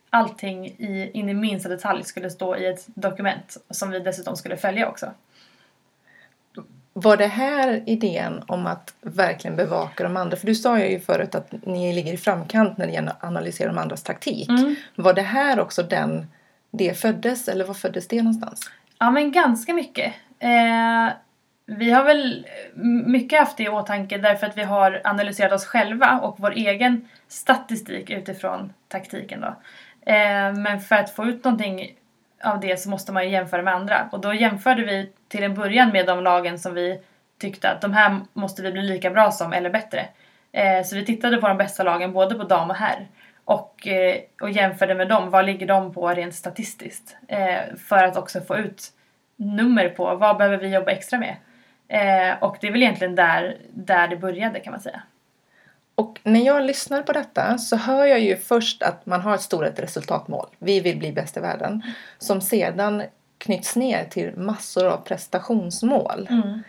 [0.09, 4.57] Allting i, in i minsta detalj skulle stå i ett dokument som vi dessutom skulle
[4.57, 5.11] följa också.
[7.01, 10.37] Var det här idén om att verkligen bevaka de andra?
[10.37, 13.67] För du sa ju förut att ni ligger i framkant när det gäller att analysera
[13.67, 14.49] de andras taktik.
[14.49, 14.75] Mm.
[14.95, 16.27] Var det här också den
[16.71, 18.71] det föddes eller var föddes det någonstans?
[18.99, 20.13] Ja men ganska mycket.
[20.39, 21.09] Eh,
[21.65, 22.47] vi har väl
[23.05, 27.07] mycket haft det i åtanke därför att vi har analyserat oss själva och vår egen
[27.27, 29.55] statistik utifrån taktiken då.
[30.11, 31.95] Eh, men för att få ut någonting
[32.43, 35.53] av det så måste man ju jämföra med andra och då jämförde vi till en
[35.53, 37.01] början med de lagen som vi
[37.39, 40.05] tyckte att de här måste vi bli lika bra som eller bättre.
[40.51, 43.07] Eh, så vi tittade på de bästa lagen både på dam och herr
[43.45, 45.29] och, eh, och jämförde med dem.
[45.29, 47.17] Vad ligger de på rent statistiskt?
[47.27, 48.83] Eh, för att också få ut
[49.35, 51.35] nummer på vad behöver vi jobba extra med.
[51.87, 55.01] Eh, och det är väl egentligen där, där det började kan man säga.
[55.99, 59.41] Och när jag lyssnar på detta så hör jag ju först att man har ett
[59.41, 60.47] stort resultatmål.
[60.59, 61.83] Vi vill bli bäst i världen.
[62.17, 63.03] Som sedan
[63.37, 66.27] knyts ner till massor av prestationsmål.
[66.29, 66.63] Mm.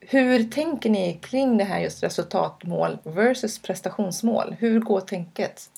[0.00, 4.56] Hur tänker ni kring det här just resultatmål versus prestationsmål?
[4.58, 5.70] Hur går tänket?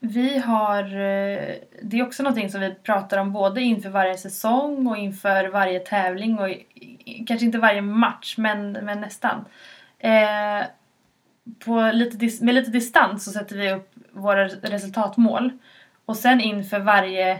[0.00, 4.86] Vi har, eh, det är också någonting som vi pratar om både inför varje säsong
[4.86, 6.48] och inför varje tävling och
[7.26, 9.44] kanske inte varje match men, men nästan.
[9.98, 10.66] Eh,
[11.64, 15.50] på lite, med lite distans så sätter vi upp våra resultatmål.
[16.04, 17.38] Och sen inför varje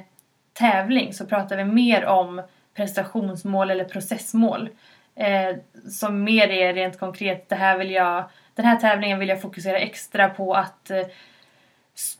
[0.53, 2.43] tävling så pratar vi mer om
[2.75, 4.69] prestationsmål eller processmål.
[5.15, 5.57] Eh,
[5.91, 9.79] som mer är rent konkret, det här vill jag, den här tävlingen vill jag fokusera
[9.79, 11.07] extra på att eh,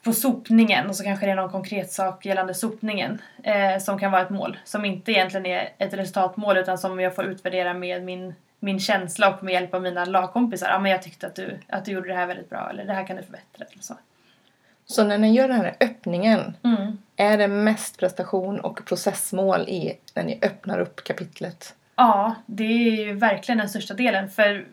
[0.05, 0.89] på sopningen.
[0.89, 4.31] Och så kanske det är någon konkret sak gällande sopningen eh, som kan vara ett
[4.31, 4.59] mål.
[4.65, 9.35] Som inte egentligen är ett resultatmål utan som jag får utvärdera med min, min känsla
[9.35, 10.69] och med hjälp av mina lagkompisar.
[10.69, 12.93] Ja men jag tyckte att du, att du gjorde det här väldigt bra eller det
[12.93, 13.95] här kan du förbättra eller så.
[14.87, 16.99] Så när ni gör den här öppningen, Mm.
[17.17, 21.75] är det mest prestation och processmål i när ni öppnar upp kapitlet?
[21.97, 24.31] Ja, det är ju verkligen den största delen.
[24.31, 24.65] För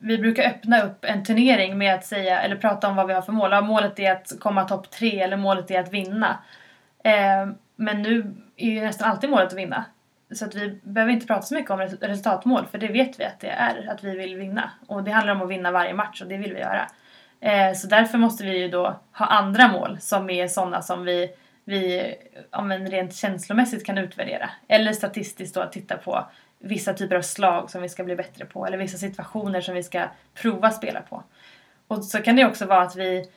[0.00, 3.22] vi brukar öppna upp en turnering med att säga, eller prata om vad vi har
[3.22, 3.52] för mål.
[3.52, 6.38] Ja, målet är att komma topp tre eller målet är att vinna.
[7.04, 9.84] Eh, men nu är ju nästan alltid målet att vinna.
[10.34, 13.40] Så att vi behöver inte prata så mycket om resultatmål för det vet vi att
[13.40, 14.70] det är, att vi vill vinna.
[14.86, 16.88] Och det handlar om att vinna varje match och det vill vi göra.
[17.40, 21.30] Eh, så därför måste vi ju då ha andra mål som är sådana som vi,
[21.64, 22.14] vi
[22.50, 24.50] ja, men rent känslomässigt kan utvärdera.
[24.68, 26.26] Eller statistiskt då titta på
[26.58, 29.82] vissa typer av slag som vi ska bli bättre på eller vissa situationer som vi
[29.82, 31.22] ska prova spela på.
[31.86, 33.30] Och så kan det också vara att vi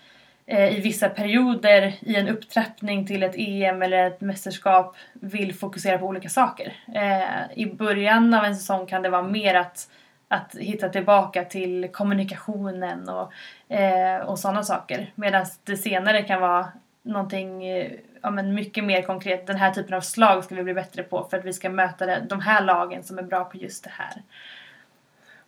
[0.47, 5.97] Eh, i vissa perioder i en upptrappning till ett EM eller ett mästerskap vill fokusera
[5.97, 6.73] på olika saker.
[6.95, 9.89] Eh, I början av en säsong kan det vara mer att,
[10.27, 13.31] att hitta tillbaka till kommunikationen och,
[13.75, 15.11] eh, och sådana saker.
[15.15, 16.67] Medan det senare kan vara
[17.03, 19.47] någonting eh, ja, men mycket mer konkret.
[19.47, 22.05] Den här typen av slag ska vi bli bättre på för att vi ska möta
[22.05, 24.21] det- de här lagen som är bra på just det här.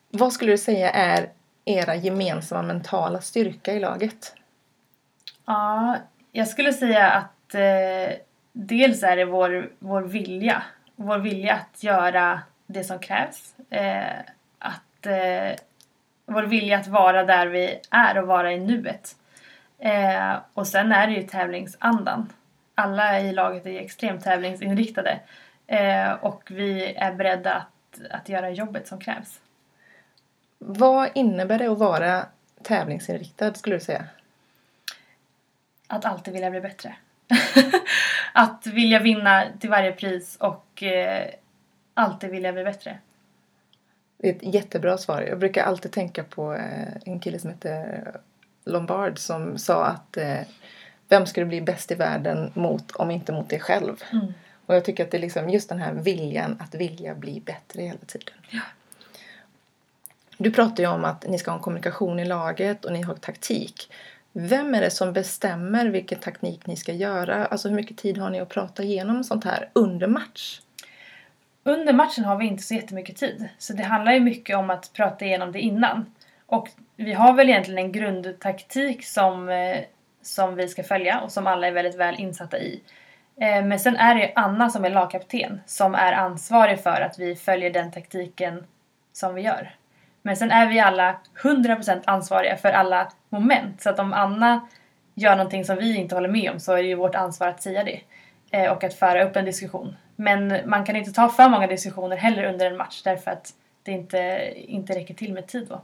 [0.09, 1.29] Vad skulle du säga är
[1.65, 4.33] era gemensamma mentala styrka i laget?
[5.47, 5.97] Ja,
[6.31, 8.17] jag skulle säga att eh,
[8.53, 10.63] dels är det vår, vår vilja.
[10.95, 13.55] Vår vilja att göra det som krävs.
[13.69, 14.19] Eh,
[14.59, 15.55] att, eh,
[16.25, 19.15] vår vilja att vara där vi är och vara i nuet.
[19.79, 22.33] Eh, och sen är det ju tävlingsandan.
[22.75, 25.19] Alla i laget är extremt tävlingsinriktade.
[25.67, 29.39] Eh, och vi är beredda att, att göra jobbet som krävs.
[30.57, 32.25] Vad innebär det att vara
[32.63, 34.05] tävlingsinriktad skulle du säga?
[35.87, 36.95] Att alltid vilja bli bättre.
[38.33, 41.27] att vilja vinna till varje pris och eh,
[41.93, 42.97] alltid vilja bli bättre.
[44.17, 45.21] Det är ett jättebra svar.
[45.21, 48.11] Jag brukar alltid tänka på eh, en kille som heter
[48.65, 50.39] Lombard som sa att eh,
[51.07, 54.03] vem ska du bli bäst i världen mot om inte mot dig själv?
[54.11, 54.33] Mm.
[54.65, 57.81] Och jag tycker att det är liksom just den här viljan att vilja bli bättre
[57.81, 58.33] hela tiden.
[58.49, 58.61] Ja.
[60.37, 63.15] Du pratar ju om att ni ska ha en kommunikation i laget och ni har
[63.15, 63.91] taktik.
[64.39, 67.45] Vem är det som bestämmer vilken taktik ni ska göra?
[67.45, 70.61] Alltså hur mycket tid har ni att prata igenom sånt här under match?
[71.63, 73.49] Under matchen har vi inte så jättemycket tid.
[73.57, 76.05] Så det handlar ju mycket om att prata igenom det innan.
[76.45, 79.77] Och vi har väl egentligen en grundtaktik som, eh,
[80.21, 82.81] som vi ska följa och som alla är väldigt väl insatta i.
[83.41, 87.19] Eh, men sen är det ju Anna som är lagkapten som är ansvarig för att
[87.19, 88.63] vi följer den taktiken
[89.13, 89.75] som vi gör.
[90.27, 93.81] Men sen är vi alla 100% ansvariga för alla moment.
[93.81, 94.67] Så att om Anna
[95.13, 97.61] gör någonting som vi inte håller med om så är det ju vårt ansvar att
[97.61, 97.99] säga det.
[98.51, 99.95] Eh, Och att föra upp en diskussion.
[100.15, 103.91] Men man kan inte ta för många diskussioner heller under en match därför att det
[103.91, 105.81] inte, inte räcker till med tid då.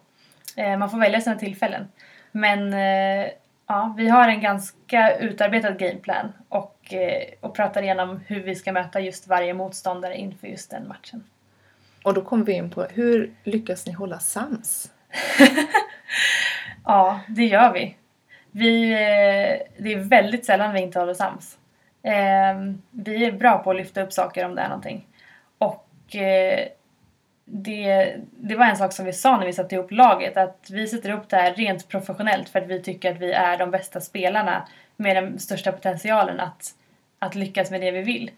[0.61, 1.87] Eh, Man får välja sina tillfällen.
[2.31, 3.29] Men eh,
[3.67, 8.71] ja, vi har en ganska utarbetad gameplan och, eh, och pratar igenom hur vi ska
[8.71, 11.23] möta just varje motståndare inför just den matchen.
[12.03, 14.91] Och då kommer vi in på hur lyckas ni hålla sams?
[16.85, 17.95] Ja, det gör vi.
[18.51, 21.57] vi eh, det är väldigt sällan vi inte håller sams.
[22.03, 25.07] Eh, Vi är bra på att lyfta upp saker om det är någonting.
[25.57, 26.67] Och eh,
[27.45, 30.87] det, det var en sak som vi sa när vi satte ihop laget att vi
[30.87, 34.01] sätter ihop det här rent professionellt för att vi tycker att vi är de bästa
[34.01, 36.71] spelarna med den största potentialen att,
[37.19, 38.31] att lyckas med det vi vill.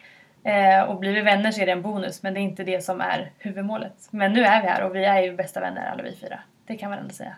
[0.46, 2.84] Eh, och blir vi vänner så är det en bonus men det är inte det
[2.84, 4.08] som är huvudmålet.
[4.12, 6.40] Men nu är vi här och vi är ju bästa vänner alla vi fyra.
[6.68, 7.36] Det kan man ändå säga.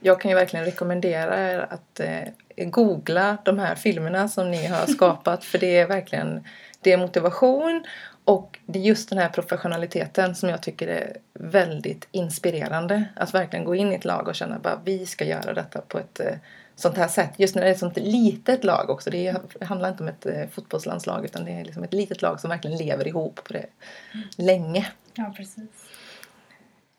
[0.00, 4.86] Jag kan ju verkligen rekommendera er att eh, googla de här filmerna som ni har
[4.94, 6.44] skapat för det är verkligen
[6.80, 7.84] det är motivation
[8.24, 13.04] Och det är just den här professionaliteten som jag tycker är väldigt inspirerande.
[13.16, 15.98] Att verkligen gå in i ett lag och känna att vi ska göra detta på
[15.98, 16.36] ett eh,
[16.80, 17.30] sånt här sätt.
[17.36, 19.10] Just när det är ett sånt litet lag också.
[19.10, 22.50] Det, handlar inte om ett eh, fotbollslandslag utan det är liksom ett litet lag som
[22.50, 23.66] verkligen lever ihop på det
[24.14, 24.26] mm.
[24.36, 24.86] länge.
[25.14, 25.68] Ja, precis.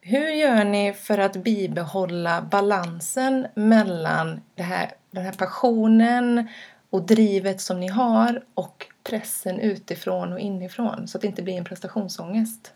[0.01, 6.47] Hur gör ni för att bibehålla balansen mellan det här, den här passionen
[6.89, 11.57] och drivet som ni har och pressen utifrån och inifrån så att det inte blir
[11.57, 12.73] en prestationsångest?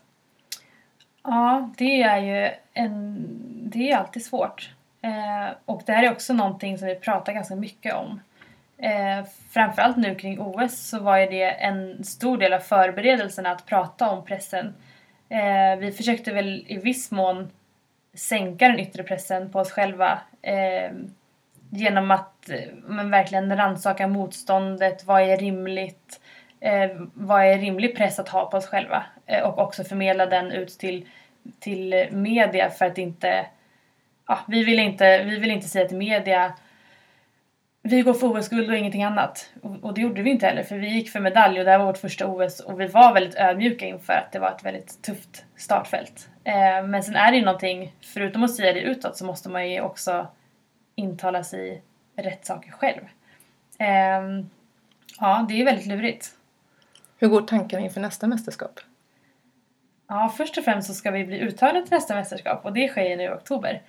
[1.22, 3.26] Ja, det är ju en,
[3.70, 4.75] det är alltid svårt.
[5.02, 8.20] Eh, och det här är också någonting som vi pratar ganska mycket om.
[8.78, 13.66] Eh, framförallt nu kring OS så var ju det en stor del av förberedelserna att
[13.66, 14.74] prata om pressen.
[15.28, 17.50] Eh, vi försökte väl i viss mån
[18.14, 20.90] sänka den yttre pressen på oss själva eh,
[21.70, 26.20] genom att eh, men verkligen rannsaka motståndet, vad är rimligt,
[26.60, 30.52] eh, vad är rimlig press att ha på oss själva eh, och också förmedla den
[30.52, 31.08] ut till,
[31.60, 33.46] till media för att inte,
[34.28, 36.54] ja, vi vill inte, vi vill inte säga till media
[37.88, 39.50] vi går för OS-guld och ingenting annat.
[39.62, 41.78] Och, och, det gjorde vi inte heller för vi gick för medalj och det här
[41.78, 45.02] var vårt första OS och vi var väldigt ödmjuka inför att det var ett väldigt
[45.02, 46.28] tufft startfält.
[46.44, 49.70] Eh, men sen är det ju någonting, förutom att säga det utåt så måste man
[49.70, 50.26] ju också
[50.94, 51.82] intala sig
[52.16, 53.02] rätt saker själv.
[53.78, 54.44] Eh,
[55.20, 56.30] ja, det är väldigt lurigt.
[57.18, 58.80] Hur går tankarna inför nästa mästerskap?
[60.08, 63.16] Ja, först och främst så ska vi bli uttagna till nästa mästerskap och det sker
[63.16, 63.82] nu i oktober.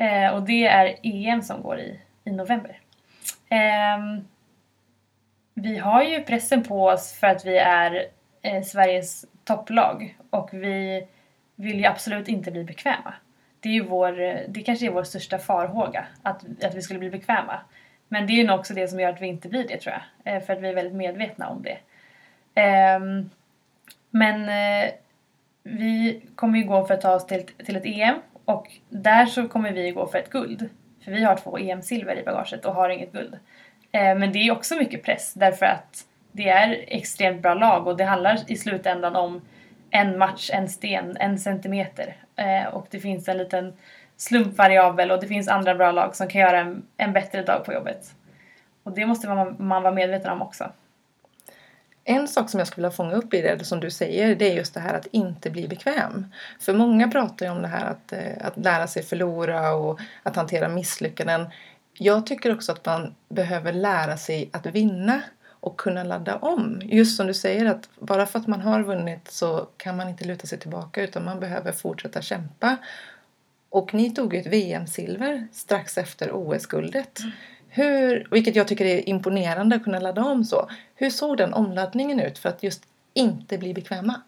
[0.00, 2.78] Eh, och det är EM som går i, i november.
[3.48, 4.22] Eh,
[5.54, 8.06] vi har ju pressen på oss för att vi är
[8.42, 11.06] eh, Sveriges topplag och vi
[11.54, 13.14] vill ju absolut inte bli bekväma.
[13.60, 16.98] Det, är ju vår, eh, det kanske är vår största farhåga, att, att vi skulle
[16.98, 17.60] bli bekväma.
[18.08, 19.94] Men det är ju nog också det som gör att vi inte blir det tror
[19.94, 21.78] jag, eh, för att vi är väldigt medvetna om det.
[22.54, 23.30] Ehm,
[24.10, 24.90] men eh,
[25.62, 29.48] vi kommer ju gå för att ta oss till, till ett EM och där så
[29.48, 30.68] kommer vi gå för ett guld.
[31.04, 33.38] För vi har två EM-silver i bagaget och har inget guld.
[33.92, 37.96] Eh, men det är också mycket press därför att det är extremt bra lag och
[37.96, 39.40] det handlar i slutändan om
[39.90, 42.16] en match, en sten, en centimeter.
[42.36, 43.72] Eh, och det finns en liten
[44.16, 47.72] slumpvariabel och det finns andra bra lag som kan göra en, en bättre dag på
[47.72, 48.14] jobbet.
[48.82, 50.72] Och det måste man, man vara medveten om också.
[52.10, 54.54] En sak som jag skulle vilja fånga upp i det som du säger, det är
[54.54, 56.26] just det här att inte bli bekväm.
[56.60, 60.36] För många pratar ju om det här att, eh, att lära sig förlora och att
[60.36, 61.46] hantera misslyckanden.
[61.92, 65.22] Jag tycker också att man behöver lära sig att vinna
[65.60, 66.80] och kunna ladda om.
[66.84, 70.24] Just som du säger att bara för att man har vunnit så kan man inte
[70.24, 72.76] luta sig tillbaka utan man behöver fortsätta kämpa.
[73.68, 77.20] Och ni tog ju ett VM-silver strax efter OS-guldet.
[77.20, 77.32] Mm.
[77.70, 80.70] Hur, vilket jag tycker är imponerande att kunna ladda om så.
[80.94, 82.82] Hur såg den omladdningen ut för att just
[83.14, 84.22] inte bli bekväma?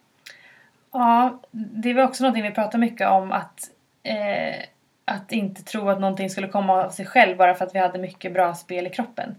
[0.92, 3.70] Ja, det var också någonting vi pratade mycket om att,
[4.02, 4.62] eh,
[5.04, 7.98] att inte tro att någonting skulle komma av sig själv bara för att vi hade
[7.98, 9.34] mycket bra spel i kroppen.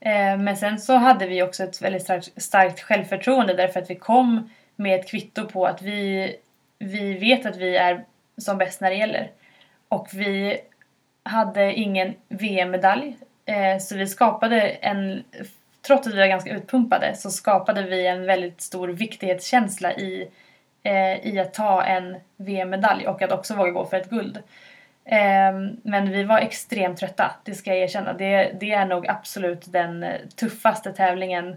[0.00, 3.94] Eh, men sen så hade vi också ett väldigt starkt, starkt självförtroende därför att vi
[3.94, 6.36] kom med ett kvitto på att vi,
[6.78, 8.04] vi vet att vi är
[8.38, 9.30] som bäst när det gäller.
[9.88, 10.60] Och vi
[11.22, 13.16] hade ingen VM-medalj
[13.50, 15.24] Eh, så vi skapade en,
[15.86, 20.28] trots att vi var ganska utpumpade, så skapade vi en väldigt stor viktighetskänsla i,
[20.82, 24.36] eh, i att ta en VM-medalj och att också våga gå för ett guld.
[25.04, 28.12] Eh, men vi var extremt trötta, det ska jag erkänna.
[28.12, 31.56] Det, det är nog absolut den eh, tuffaste tävlingen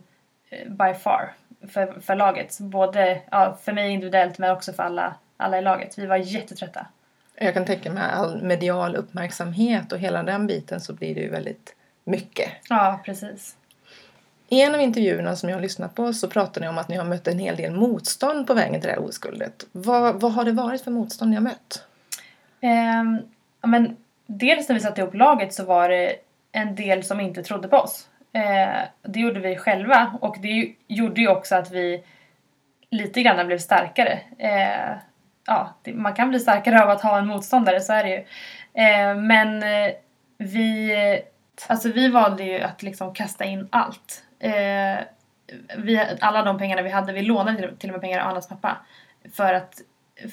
[0.50, 1.34] eh, by far
[1.70, 2.60] för, för laget.
[2.60, 5.98] Både ja, för mig individuellt men också för alla, alla i laget.
[5.98, 6.88] Vi var jättetrötta.
[7.36, 11.30] Jag kan tänka mig all medial uppmärksamhet och hela den biten så blir det ju
[11.30, 12.50] väldigt mycket.
[12.70, 13.56] Ja, precis.
[14.54, 16.96] I en av intervjuerna som jag har lyssnat på så pratar ni om att ni
[16.96, 19.66] har mött en hel del motstånd på vägen till det här oskuldet.
[19.72, 21.88] Vad, vad har det varit för motstånd ni har mött?
[22.62, 23.22] Um,
[23.62, 26.16] ja, men dels när vi satte ihop laget så var det
[26.52, 28.10] en del som inte trodde på oss.
[28.36, 32.04] Uh, det gjorde vi själva och det gjorde ju också att vi
[32.90, 34.20] lite grann blev starkare.
[34.40, 34.98] Uh,
[35.48, 38.20] ja, det, man kan bli starkare av att ha en motståndare, så är det ju.
[38.20, 39.64] Uh, men
[40.38, 40.94] vi
[41.68, 44.24] Alltså vi valde ju att liksom kasta in allt.
[44.40, 45.00] Eh,
[45.78, 48.78] vi, alla de pengarna vi hade, vi lånade till och med pengar av Annas pappa
[49.34, 49.82] för att,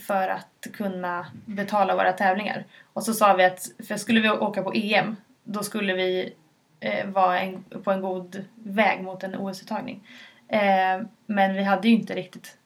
[0.07, 2.65] för att kunna betala våra tävlingar.
[2.93, 6.35] Och så sa vi att, för skulle vi åka på EM, då skulle vi
[6.81, 10.09] eh, vara en, på en god väg mot en OS-uttagning.
[10.49, 12.57] Eh, men vi hade ju inte riktigt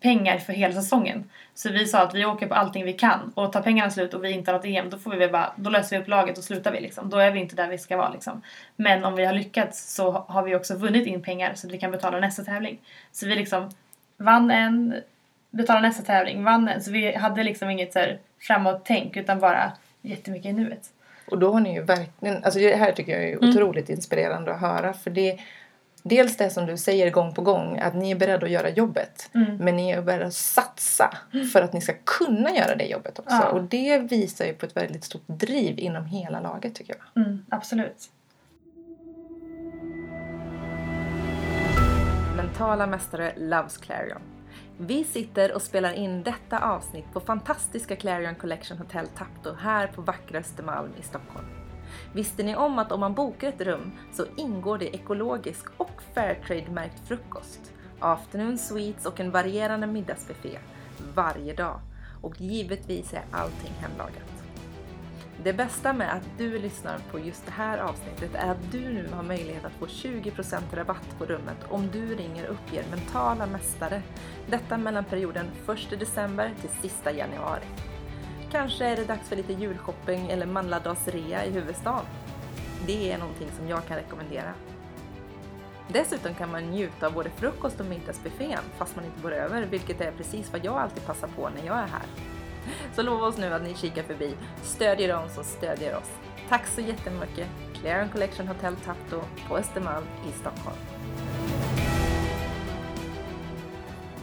[0.00, 1.30] pengar för hela säsongen.
[1.54, 4.24] Så vi sa att vi åker på allting vi kan och tar pengarna slut och
[4.24, 6.38] vi inte har något EM då får vi väl bara, då löser vi upp laget
[6.38, 7.10] och slutar vi liksom.
[7.10, 8.42] Då är vi inte där vi ska vara liksom.
[8.76, 11.78] Men om vi har lyckats så har vi också vunnit in pengar så att vi
[11.78, 12.78] kan betala nästa tävling.
[13.12, 13.70] Så vi liksom
[14.16, 14.94] vann en,
[15.50, 16.82] betalade nästa tävling, vann en.
[16.82, 19.72] Så vi hade liksom inget så här framåt-tänk utan bara
[20.02, 20.90] jättemycket i nuet.
[21.26, 24.60] Och då har ni ju verkligen, alltså det här tycker jag är otroligt inspirerande att
[24.60, 25.40] höra för det
[26.06, 29.30] Dels det som du säger gång på gång, att ni är beredda att göra jobbet.
[29.34, 29.56] Mm.
[29.56, 31.18] Men ni är beredda att satsa
[31.52, 33.34] för att ni ska kunna göra det jobbet också.
[33.34, 33.48] Ja.
[33.48, 37.24] Och det visar ju på ett väldigt stort driv inom hela laget tycker jag.
[37.24, 38.10] Mm, absolut.
[42.36, 44.22] Mentala mästare loves Clarion.
[44.78, 50.02] Vi sitter och spelar in detta avsnitt på fantastiska Clarion Collection Hotel Tapto här på
[50.02, 51.63] vackra Östermalm i Stockholm.
[52.12, 57.08] Visste ni om att om man bokar ett rum så ingår det ekologisk och Fairtrade-märkt
[57.08, 60.58] frukost, afternoon sweets och en varierande middagsbuffé
[61.14, 61.80] varje dag.
[62.22, 64.34] Och givetvis är allting hemlagat.
[65.44, 69.08] Det bästa med att du lyssnar på just det här avsnittet är att du nu
[69.12, 74.02] har möjlighet att få 20% rabatt på rummet om du ringer och uppger mentala mästare.
[74.46, 75.46] Detta mellan perioden
[75.92, 77.64] 1 december till sista januari.
[78.54, 82.06] Kanske är det dags för lite julshopping eller manladagsrea i huvudstaden.
[82.86, 84.54] Det är någonting som jag kan rekommendera.
[85.88, 90.00] Dessutom kan man njuta av både frukost och middagsbuffén fast man inte går över, vilket
[90.00, 92.06] är precis vad jag alltid passar på när jag är här.
[92.94, 96.10] Så lova oss nu att ni kikar förbi, stödjer dem som stödjer oss.
[96.48, 97.48] Tack så jättemycket!
[97.74, 100.76] Claren Collection Hotel Tapto på Östermalm i Stockholm.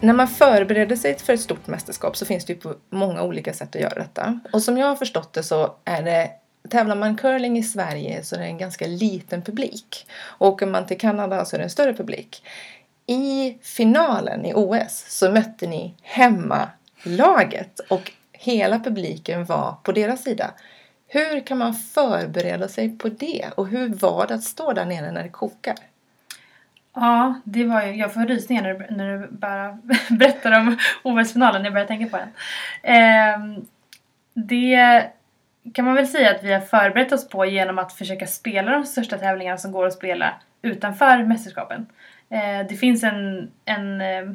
[0.03, 3.53] När man förbereder sig för ett stort mästerskap så finns det ju på många olika
[3.53, 4.39] sätt att göra detta.
[4.53, 6.31] Och som jag har förstått det så är det
[6.69, 10.07] Tävlar man curling i Sverige så är det en ganska liten publik.
[10.21, 12.43] Och åker man till Kanada så är det en större publik.
[13.07, 20.51] I finalen i OS så mötte ni hemmalaget och hela publiken var på deras sida.
[21.07, 23.45] Hur kan man förbereda sig på det?
[23.55, 25.75] Och hur var det att stå där nere när det kokar?
[26.93, 29.77] Ja, det var ju, jag får rysningar när du, när du bara
[30.09, 31.63] berättar om OS-finalen.
[31.63, 32.29] Jag börjar tänka på den.
[32.95, 33.63] Eh,
[34.33, 35.05] det
[35.73, 38.85] kan man väl säga att vi har förberett oss på genom att försöka spela de
[38.85, 41.85] största tävlingarna som går att spela utanför mästerskapen.
[42.29, 44.31] Eh, det finns en, en eh,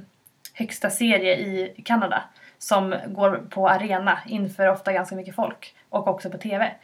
[0.54, 2.22] högsta serie i Kanada
[2.59, 6.74] som går på arena inför ofta ganska mycket folk och också på TV.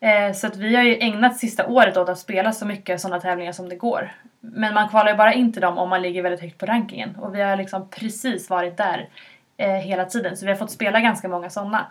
[0.00, 3.20] Eh, så att vi har ju ägnat sista året åt att spela så mycket sådana
[3.20, 4.12] tävlingar som det går.
[4.40, 7.16] Men man kvalar ju bara in till dem om man ligger väldigt högt på rankingen
[7.16, 9.08] och vi har liksom precis varit där
[9.56, 11.86] eh, hela tiden så vi har fått spela ganska många sådana.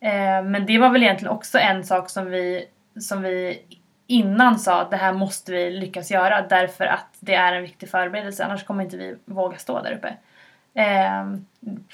[0.00, 2.64] Eh, men det var väl egentligen också en sak som vi,
[3.00, 3.62] som vi
[4.06, 7.88] innan sa att det här måste vi lyckas göra därför att det är en viktig
[7.88, 10.14] förberedelse annars kommer inte vi våga stå där uppe.
[10.74, 11.26] Eh,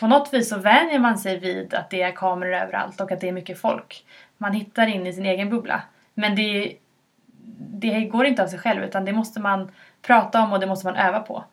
[0.00, 3.20] på något vis så vänjer man sig vid att det är kameror överallt och att
[3.20, 4.04] det är mycket folk.
[4.42, 5.82] Man hittar in i sin egen bubbla.
[6.14, 6.76] Men det,
[7.56, 9.70] det går inte av sig själv utan det måste man
[10.02, 11.44] prata om och det måste man öva på.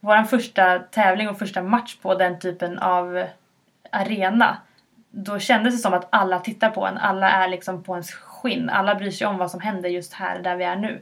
[0.00, 3.26] Vår första tävling och första match på den typen av
[3.90, 4.56] arena
[5.10, 6.98] då kändes det som att alla tittar på en.
[6.98, 8.70] Alla är liksom på ens skinn.
[8.70, 11.00] Alla bryr sig om vad som händer just här där vi är nu.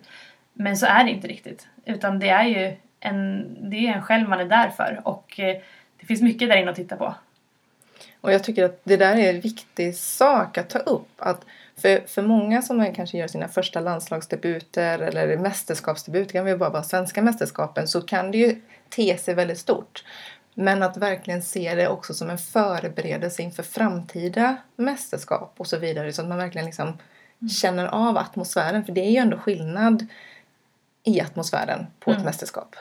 [0.53, 1.69] Men så är det inte riktigt.
[1.85, 5.01] Utan det är ju en, det är en själv man är där för.
[5.05, 5.57] Och eh,
[6.01, 7.15] det finns mycket där inne att titta på.
[8.25, 11.09] Och jag tycker att det där är en viktig sak att ta upp.
[11.17, 11.45] Att
[11.77, 16.71] för, för många som kanske gör sina första landslagsdebuter eller mästerskapsdebut, det kan ju bara
[16.71, 20.05] vara svenska mästerskapen, så kan det ju te sig väldigt stort.
[20.55, 26.13] Men att verkligen se det också som en förberedelse inför framtida mästerskap och så vidare.
[26.13, 26.99] Så att man verkligen liksom
[27.61, 28.85] känner av atmosfären.
[28.85, 30.07] För det är ju ändå skillnad
[31.03, 32.27] i atmosfären på ett Mm.
[32.27, 32.77] mästerskap.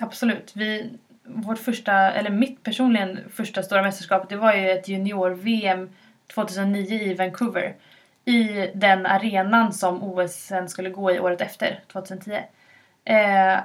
[0.00, 0.52] Absolut.
[0.54, 0.90] Vi,
[1.24, 5.90] vårt första, eller mitt personligen första stora mästerskap, det var ju ett junior-VM
[6.34, 7.76] 2009 i Vancouver.
[8.24, 12.38] I den arenan som OS sen skulle gå i året efter, 2010.
[13.04, 13.58] Eh,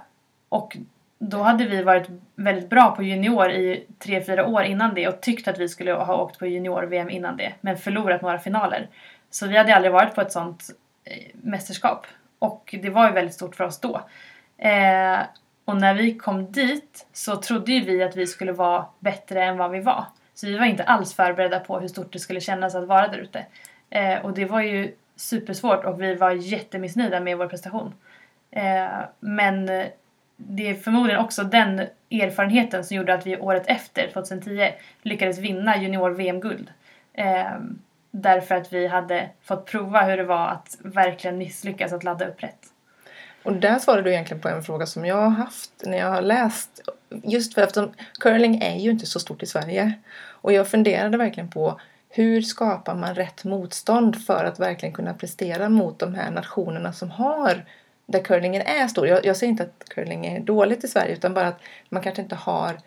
[0.49, 0.77] och
[1.19, 5.21] då hade vi varit väldigt bra på junior i tre fyra år innan det och
[5.21, 8.87] tyckt att vi skulle ha åkt på junior-VM innan det, men förlorat några finaler.
[9.29, 10.63] Så vi hade aldrig varit på ett sånt
[11.03, 12.07] eh, mästerskap.
[12.39, 14.01] Och det var ju väldigt stort för oss då.
[14.57, 15.19] Eh,
[15.65, 19.57] och när vi kom dit så trodde ju vi att vi skulle vara bättre än
[19.57, 20.05] vad vi var.
[20.33, 23.17] Så vi var inte alls förberedda på hur stort det skulle kännas att vara där
[23.17, 23.45] ute.
[23.89, 27.93] Eh, och det var ju supersvårt och vi var jättemissnöjda med vår prestation.
[28.51, 28.87] Eh,
[29.19, 29.65] men
[30.37, 31.79] det är förmodligen också den
[32.11, 36.71] erfarenheten som gjorde att vi året efter, 2010, lyckades vinna junior-VM-guld.
[37.13, 37.51] Eh,
[38.11, 42.43] därför att vi hade fått prova hur det var att verkligen misslyckas att ladda upp
[42.43, 42.67] rätt.
[43.45, 46.21] Och där svarar du egentligen på en fråga som jag har haft när jag har
[46.21, 46.81] läst.
[47.23, 47.77] Just för att
[48.19, 49.93] curling är ju inte så stort i Sverige.
[50.27, 51.79] Och jag funderade verkligen på
[52.09, 57.11] hur skapar man rätt motstånd för att verkligen kunna prestera mot de här nationerna som
[57.11, 57.65] har
[58.05, 59.07] där curlingen är stor.
[59.07, 62.21] Jag, jag säger inte att curling är dåligt i Sverige utan bara att man kanske
[62.21, 62.77] inte har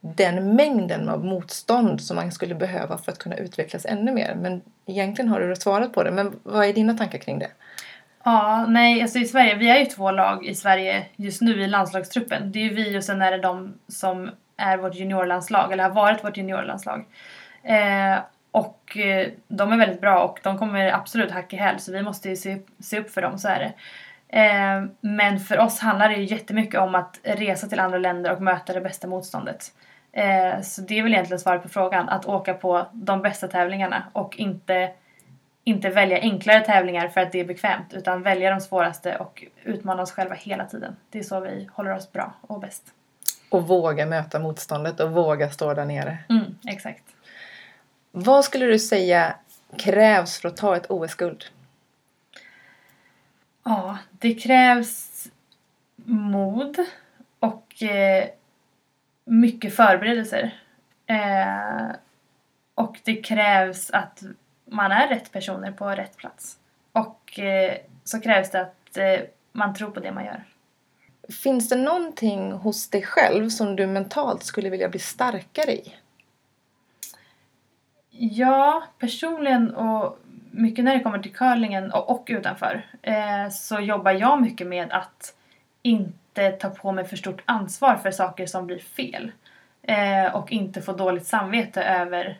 [0.00, 4.34] den mängden av motstånd som man skulle behöva för att kunna utvecklas ännu mer.
[4.34, 6.10] Men egentligen har du svarat på det.
[6.10, 7.50] Men vad är dina tankar kring det?
[8.24, 11.66] Ja, nej, alltså i Sverige, vi är ju två lag i Sverige just nu i
[11.66, 12.52] landslagstruppen.
[12.52, 15.90] Det är ju vi och sen är det de som är vårt juniorlandslag, eller har
[15.90, 17.04] varit vårt juniorlandslag.
[17.62, 18.18] Eh,
[18.50, 22.02] och eh, de är väldigt bra och de kommer absolut hack i häl så vi
[22.02, 23.72] måste ju se, se upp för dem, så är det.
[24.38, 28.42] Eh, men för oss handlar det ju jättemycket om att resa till andra länder och
[28.42, 29.72] möta det bästa motståndet.
[30.12, 34.02] Eh, så det är väl egentligen svaret på frågan, att åka på de bästa tävlingarna
[34.12, 34.90] och inte,
[35.64, 40.02] inte välja enklare tävlingar för att det är bekvämt utan välja de svåraste och utmana
[40.02, 40.96] oss själva hela tiden.
[41.10, 42.82] Det är så vi håller oss bra och bäst.
[43.50, 46.18] Och våga möta motståndet och våga stå där nere.
[46.28, 47.04] Mm, exakt.
[48.10, 49.34] Vad skulle du säga
[49.76, 51.44] krävs för att ta ett OS-guld?
[53.64, 55.28] Ja, det krävs
[56.04, 56.76] mod
[57.38, 58.28] och eh,
[59.24, 60.60] mycket förberedelser.
[61.06, 61.96] Eh,
[62.74, 64.22] och det krävs att
[64.70, 66.58] man är rätt personer på rätt plats.
[66.92, 69.20] Och eh, så krävs det att eh,
[69.52, 70.44] man tror på det man gör.
[71.42, 75.94] Finns det någonting hos dig själv som du mentalt skulle vilja bli starkare i?
[78.10, 80.18] Ja, personligen och
[80.50, 84.92] mycket när det kommer till curlingen och, och utanför eh, så jobbar jag mycket med
[84.92, 85.34] att
[85.82, 89.32] inte ta på mig för stort ansvar för saker som blir fel.
[89.82, 92.38] Eh, och inte få dåligt samvete över,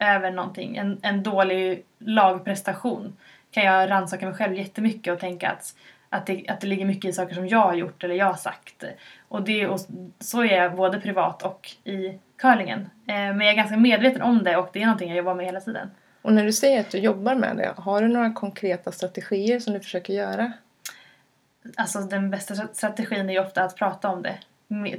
[0.00, 0.76] över någonting.
[0.76, 3.16] En, en dålig lagprestation
[3.50, 5.74] kan jag rannsaka mig själv jättemycket och tänka att,
[6.08, 8.34] att, det, att det ligger mycket i saker som jag har gjort eller jag har
[8.34, 8.84] sagt.
[9.28, 9.80] Och, det, och
[10.18, 12.80] så är jag både privat och i curlingen.
[12.80, 15.46] Eh, men jag är ganska medveten om det och det är någonting jag jobbar med
[15.46, 15.90] hela tiden.
[16.22, 19.72] Och när du säger att du jobbar med det, har du några konkreta strategier som
[19.72, 20.52] du försöker göra?
[21.76, 24.38] Alltså den bästa strategin är ju ofta att prata om det.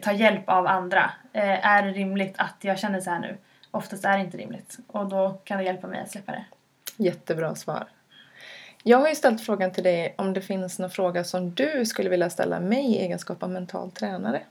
[0.01, 1.11] Ta hjälp av andra.
[1.33, 3.37] Eh, är det rimligt att jag känner så här nu?
[3.71, 6.45] Oftast är det inte rimligt och då kan det hjälpa mig att släppa det.
[6.97, 7.87] Jättebra svar.
[8.83, 12.09] Jag har ju ställt frågan till dig om det finns någon fråga som du skulle
[12.09, 14.41] vilja ställa mig i egenskap av mental tränare.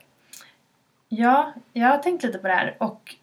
[1.09, 3.14] Ja, jag har tänkt lite på det här och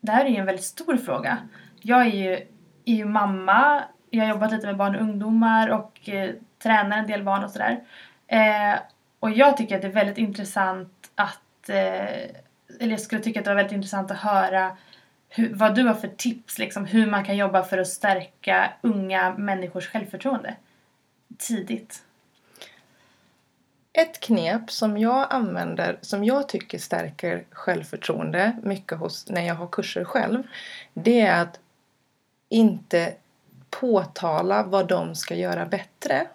[0.00, 1.38] det här är ju en väldigt stor fråga.
[1.80, 2.32] Jag är ju,
[2.84, 6.30] är ju mamma, jag har jobbat lite med barn och ungdomar och eh,
[6.62, 7.84] tränar en del barn och sådär.
[8.26, 8.78] Eh,
[9.20, 12.24] och jag tycker att det är väldigt intressant att, eh,
[12.80, 14.76] eller jag skulle tycka att det var väldigt intressant att höra
[15.34, 19.34] hur, vad du har för tips, liksom, hur man kan jobba för att stärka unga
[19.38, 20.56] människors självförtroende
[21.38, 22.02] tidigt.
[23.92, 29.66] Ett knep som jag använder, som jag tycker stärker självförtroende mycket hos, när jag har
[29.66, 30.42] kurser själv,
[30.94, 31.60] det är att
[32.48, 33.14] inte
[33.70, 36.26] påtala vad de ska göra bättre.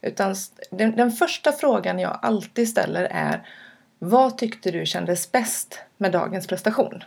[0.00, 0.34] Utan
[0.70, 3.46] den, den första frågan jag alltid ställer är
[3.98, 7.04] Vad tyckte du kändes bäst med dagens prestation?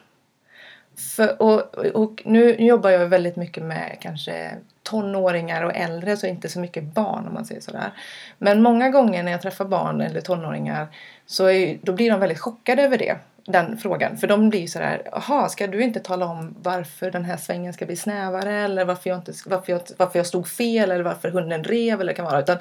[0.98, 4.52] För, och, och nu jobbar jag väldigt mycket med kanske
[4.84, 7.94] tonåringar och äldre så inte så mycket barn om man säger sådär.
[8.38, 10.88] Men många gånger när jag träffar barn eller tonåringar
[11.26, 13.18] så är, då blir de väldigt chockade över det.
[13.46, 14.18] Den frågan.
[14.18, 17.86] För de blir sådär, jaha ska du inte tala om varför den här svängen ska
[17.86, 21.64] bli snävare eller varför jag, inte, varför jag, varför jag stod fel eller varför hunden
[21.64, 22.40] rev eller det kan vara.
[22.40, 22.58] Utan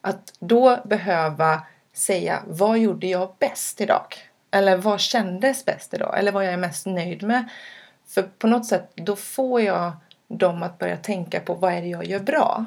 [0.00, 1.62] att då behöva
[1.92, 4.06] säga, vad gjorde jag bäst idag?
[4.54, 6.18] Eller vad kändes bäst idag?
[6.18, 7.44] Eller vad jag är mest nöjd med?
[8.08, 9.92] För på något sätt, då får jag
[10.28, 12.64] dem att börja tänka på vad är det jag gör bra.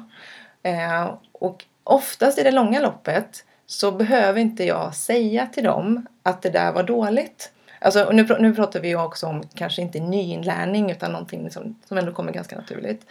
[0.62, 6.42] Eh, och oftast i det långa loppet så behöver inte jag säga till dem att
[6.42, 7.52] det där var dåligt.
[7.80, 11.98] Alltså, nu, nu pratar vi ju också om kanske inte nyinlärning utan någonting som, som
[11.98, 13.06] ändå kommer ganska naturligt.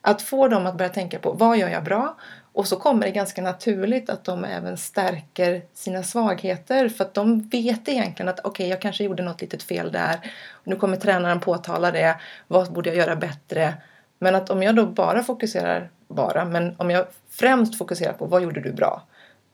[0.00, 2.16] Att få dem att börja tänka på vad gör jag bra
[2.52, 7.48] och så kommer det ganska naturligt att de även stärker sina svagheter för att de
[7.48, 10.32] vet egentligen att okej, okay, jag kanske gjorde något litet fel där.
[10.64, 12.16] Nu kommer tränaren påtala det.
[12.46, 13.74] Vad borde jag göra bättre?
[14.18, 18.42] Men att om jag då bara fokuserar, bara, men om jag främst fokuserar på vad
[18.42, 19.02] gjorde du bra?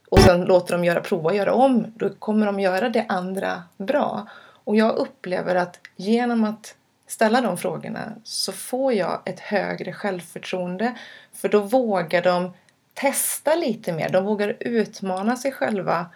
[0.09, 3.63] Och sen låter dem göra, prova att göra om, då kommer de göra det andra
[3.77, 4.29] bra.
[4.65, 6.75] Och jag upplever att genom att
[7.07, 10.95] ställa de frågorna så får jag ett högre självförtroende.
[11.33, 12.53] För då vågar de
[12.95, 14.09] testa lite mer.
[14.09, 16.07] De vågar utmana sig själva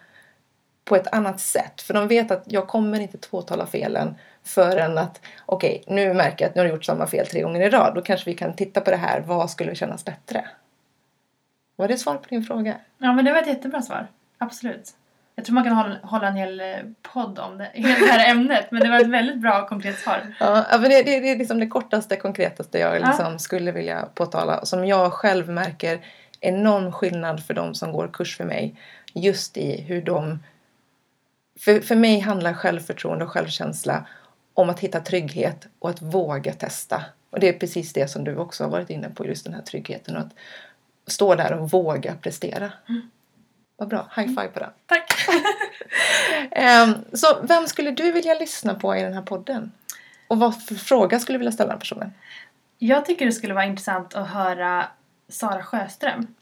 [0.85, 1.83] på ett annat sätt.
[1.83, 6.45] För de vet att jag kommer inte påtala felen förrän att okej, okay, nu märker
[6.45, 7.95] jag att nu har du gjort samma fel tre gånger i rad.
[7.95, 9.21] Då kanske vi kan titta på det här.
[9.21, 10.45] Vad skulle kännas bättre?
[11.77, 12.75] Var det svar på din fråga?
[12.99, 14.07] Ja, men det var ett jättebra svar.
[14.39, 14.95] Absolut.
[15.35, 16.67] Jag tror man kan hålla, en hel eh,
[17.03, 18.71] podd om det, det här ämnet.
[18.71, 20.35] Men det var ett väldigt bra och konkret svar.
[20.41, 23.39] Ja, men det, det, det är liksom det kortaste, konkretaste jag liksom ja.
[23.39, 24.65] skulle vilja påtala.
[24.65, 26.01] Som jag själv märker
[26.41, 28.75] enorm skillnad för de som går kurs för mig.
[29.15, 30.39] Just i hur de...
[31.59, 34.07] För, för mig handlar självförtroende och självkänsla
[34.55, 37.05] om att hitta trygghet och att våga testa.
[37.31, 39.63] Och det är precis det som du också har varit inne på, just den här
[39.63, 40.17] tryggheten.
[40.17, 40.33] Och att
[41.07, 42.73] stå där och våga prestera.
[42.89, 43.11] Mm.
[43.77, 44.71] Vad bra, high five på det.
[44.87, 45.15] Tack!
[46.51, 49.73] Ehm, så vem skulle du vilja lyssna på i den här podden?
[50.29, 52.13] Och vad för fråga skulle du vilja ställa den personen?
[52.79, 54.89] Jag tycker det skulle vara intressant att höra
[55.29, 56.35] Sara Sjöström.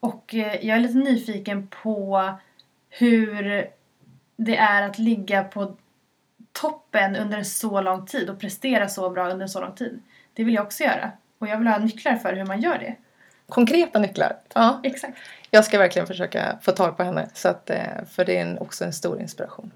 [0.00, 2.32] Och eh, jag är lite nyfiken på
[2.88, 3.70] hur
[4.36, 5.76] det är att ligga på
[6.52, 10.02] toppen under en så lång tid och prestera så bra under en så lång tid.
[10.34, 11.10] Det vill jag också göra.
[11.38, 12.96] Och jag vill ha nycklar för hur man gör det.
[13.48, 14.36] Konkreta nycklar.
[14.54, 14.80] Ja.
[14.82, 15.18] Exakt.
[15.50, 17.28] Jag ska verkligen försöka få tag på henne.
[17.34, 19.70] Så att, eh, för det är en, också en stor inspiration.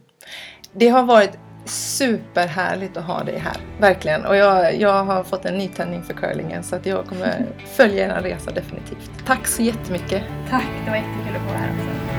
[0.72, 1.38] Det har varit
[1.68, 3.56] superhärligt att ha dig här.
[3.80, 4.24] Verkligen.
[4.24, 7.46] Och jag, jag har fått en nytändning för curlingen så att jag kommer
[7.76, 9.10] följa er resa definitivt.
[9.26, 10.22] Tack så jättemycket.
[10.50, 12.17] Tack, det var jättekul att få vara här också.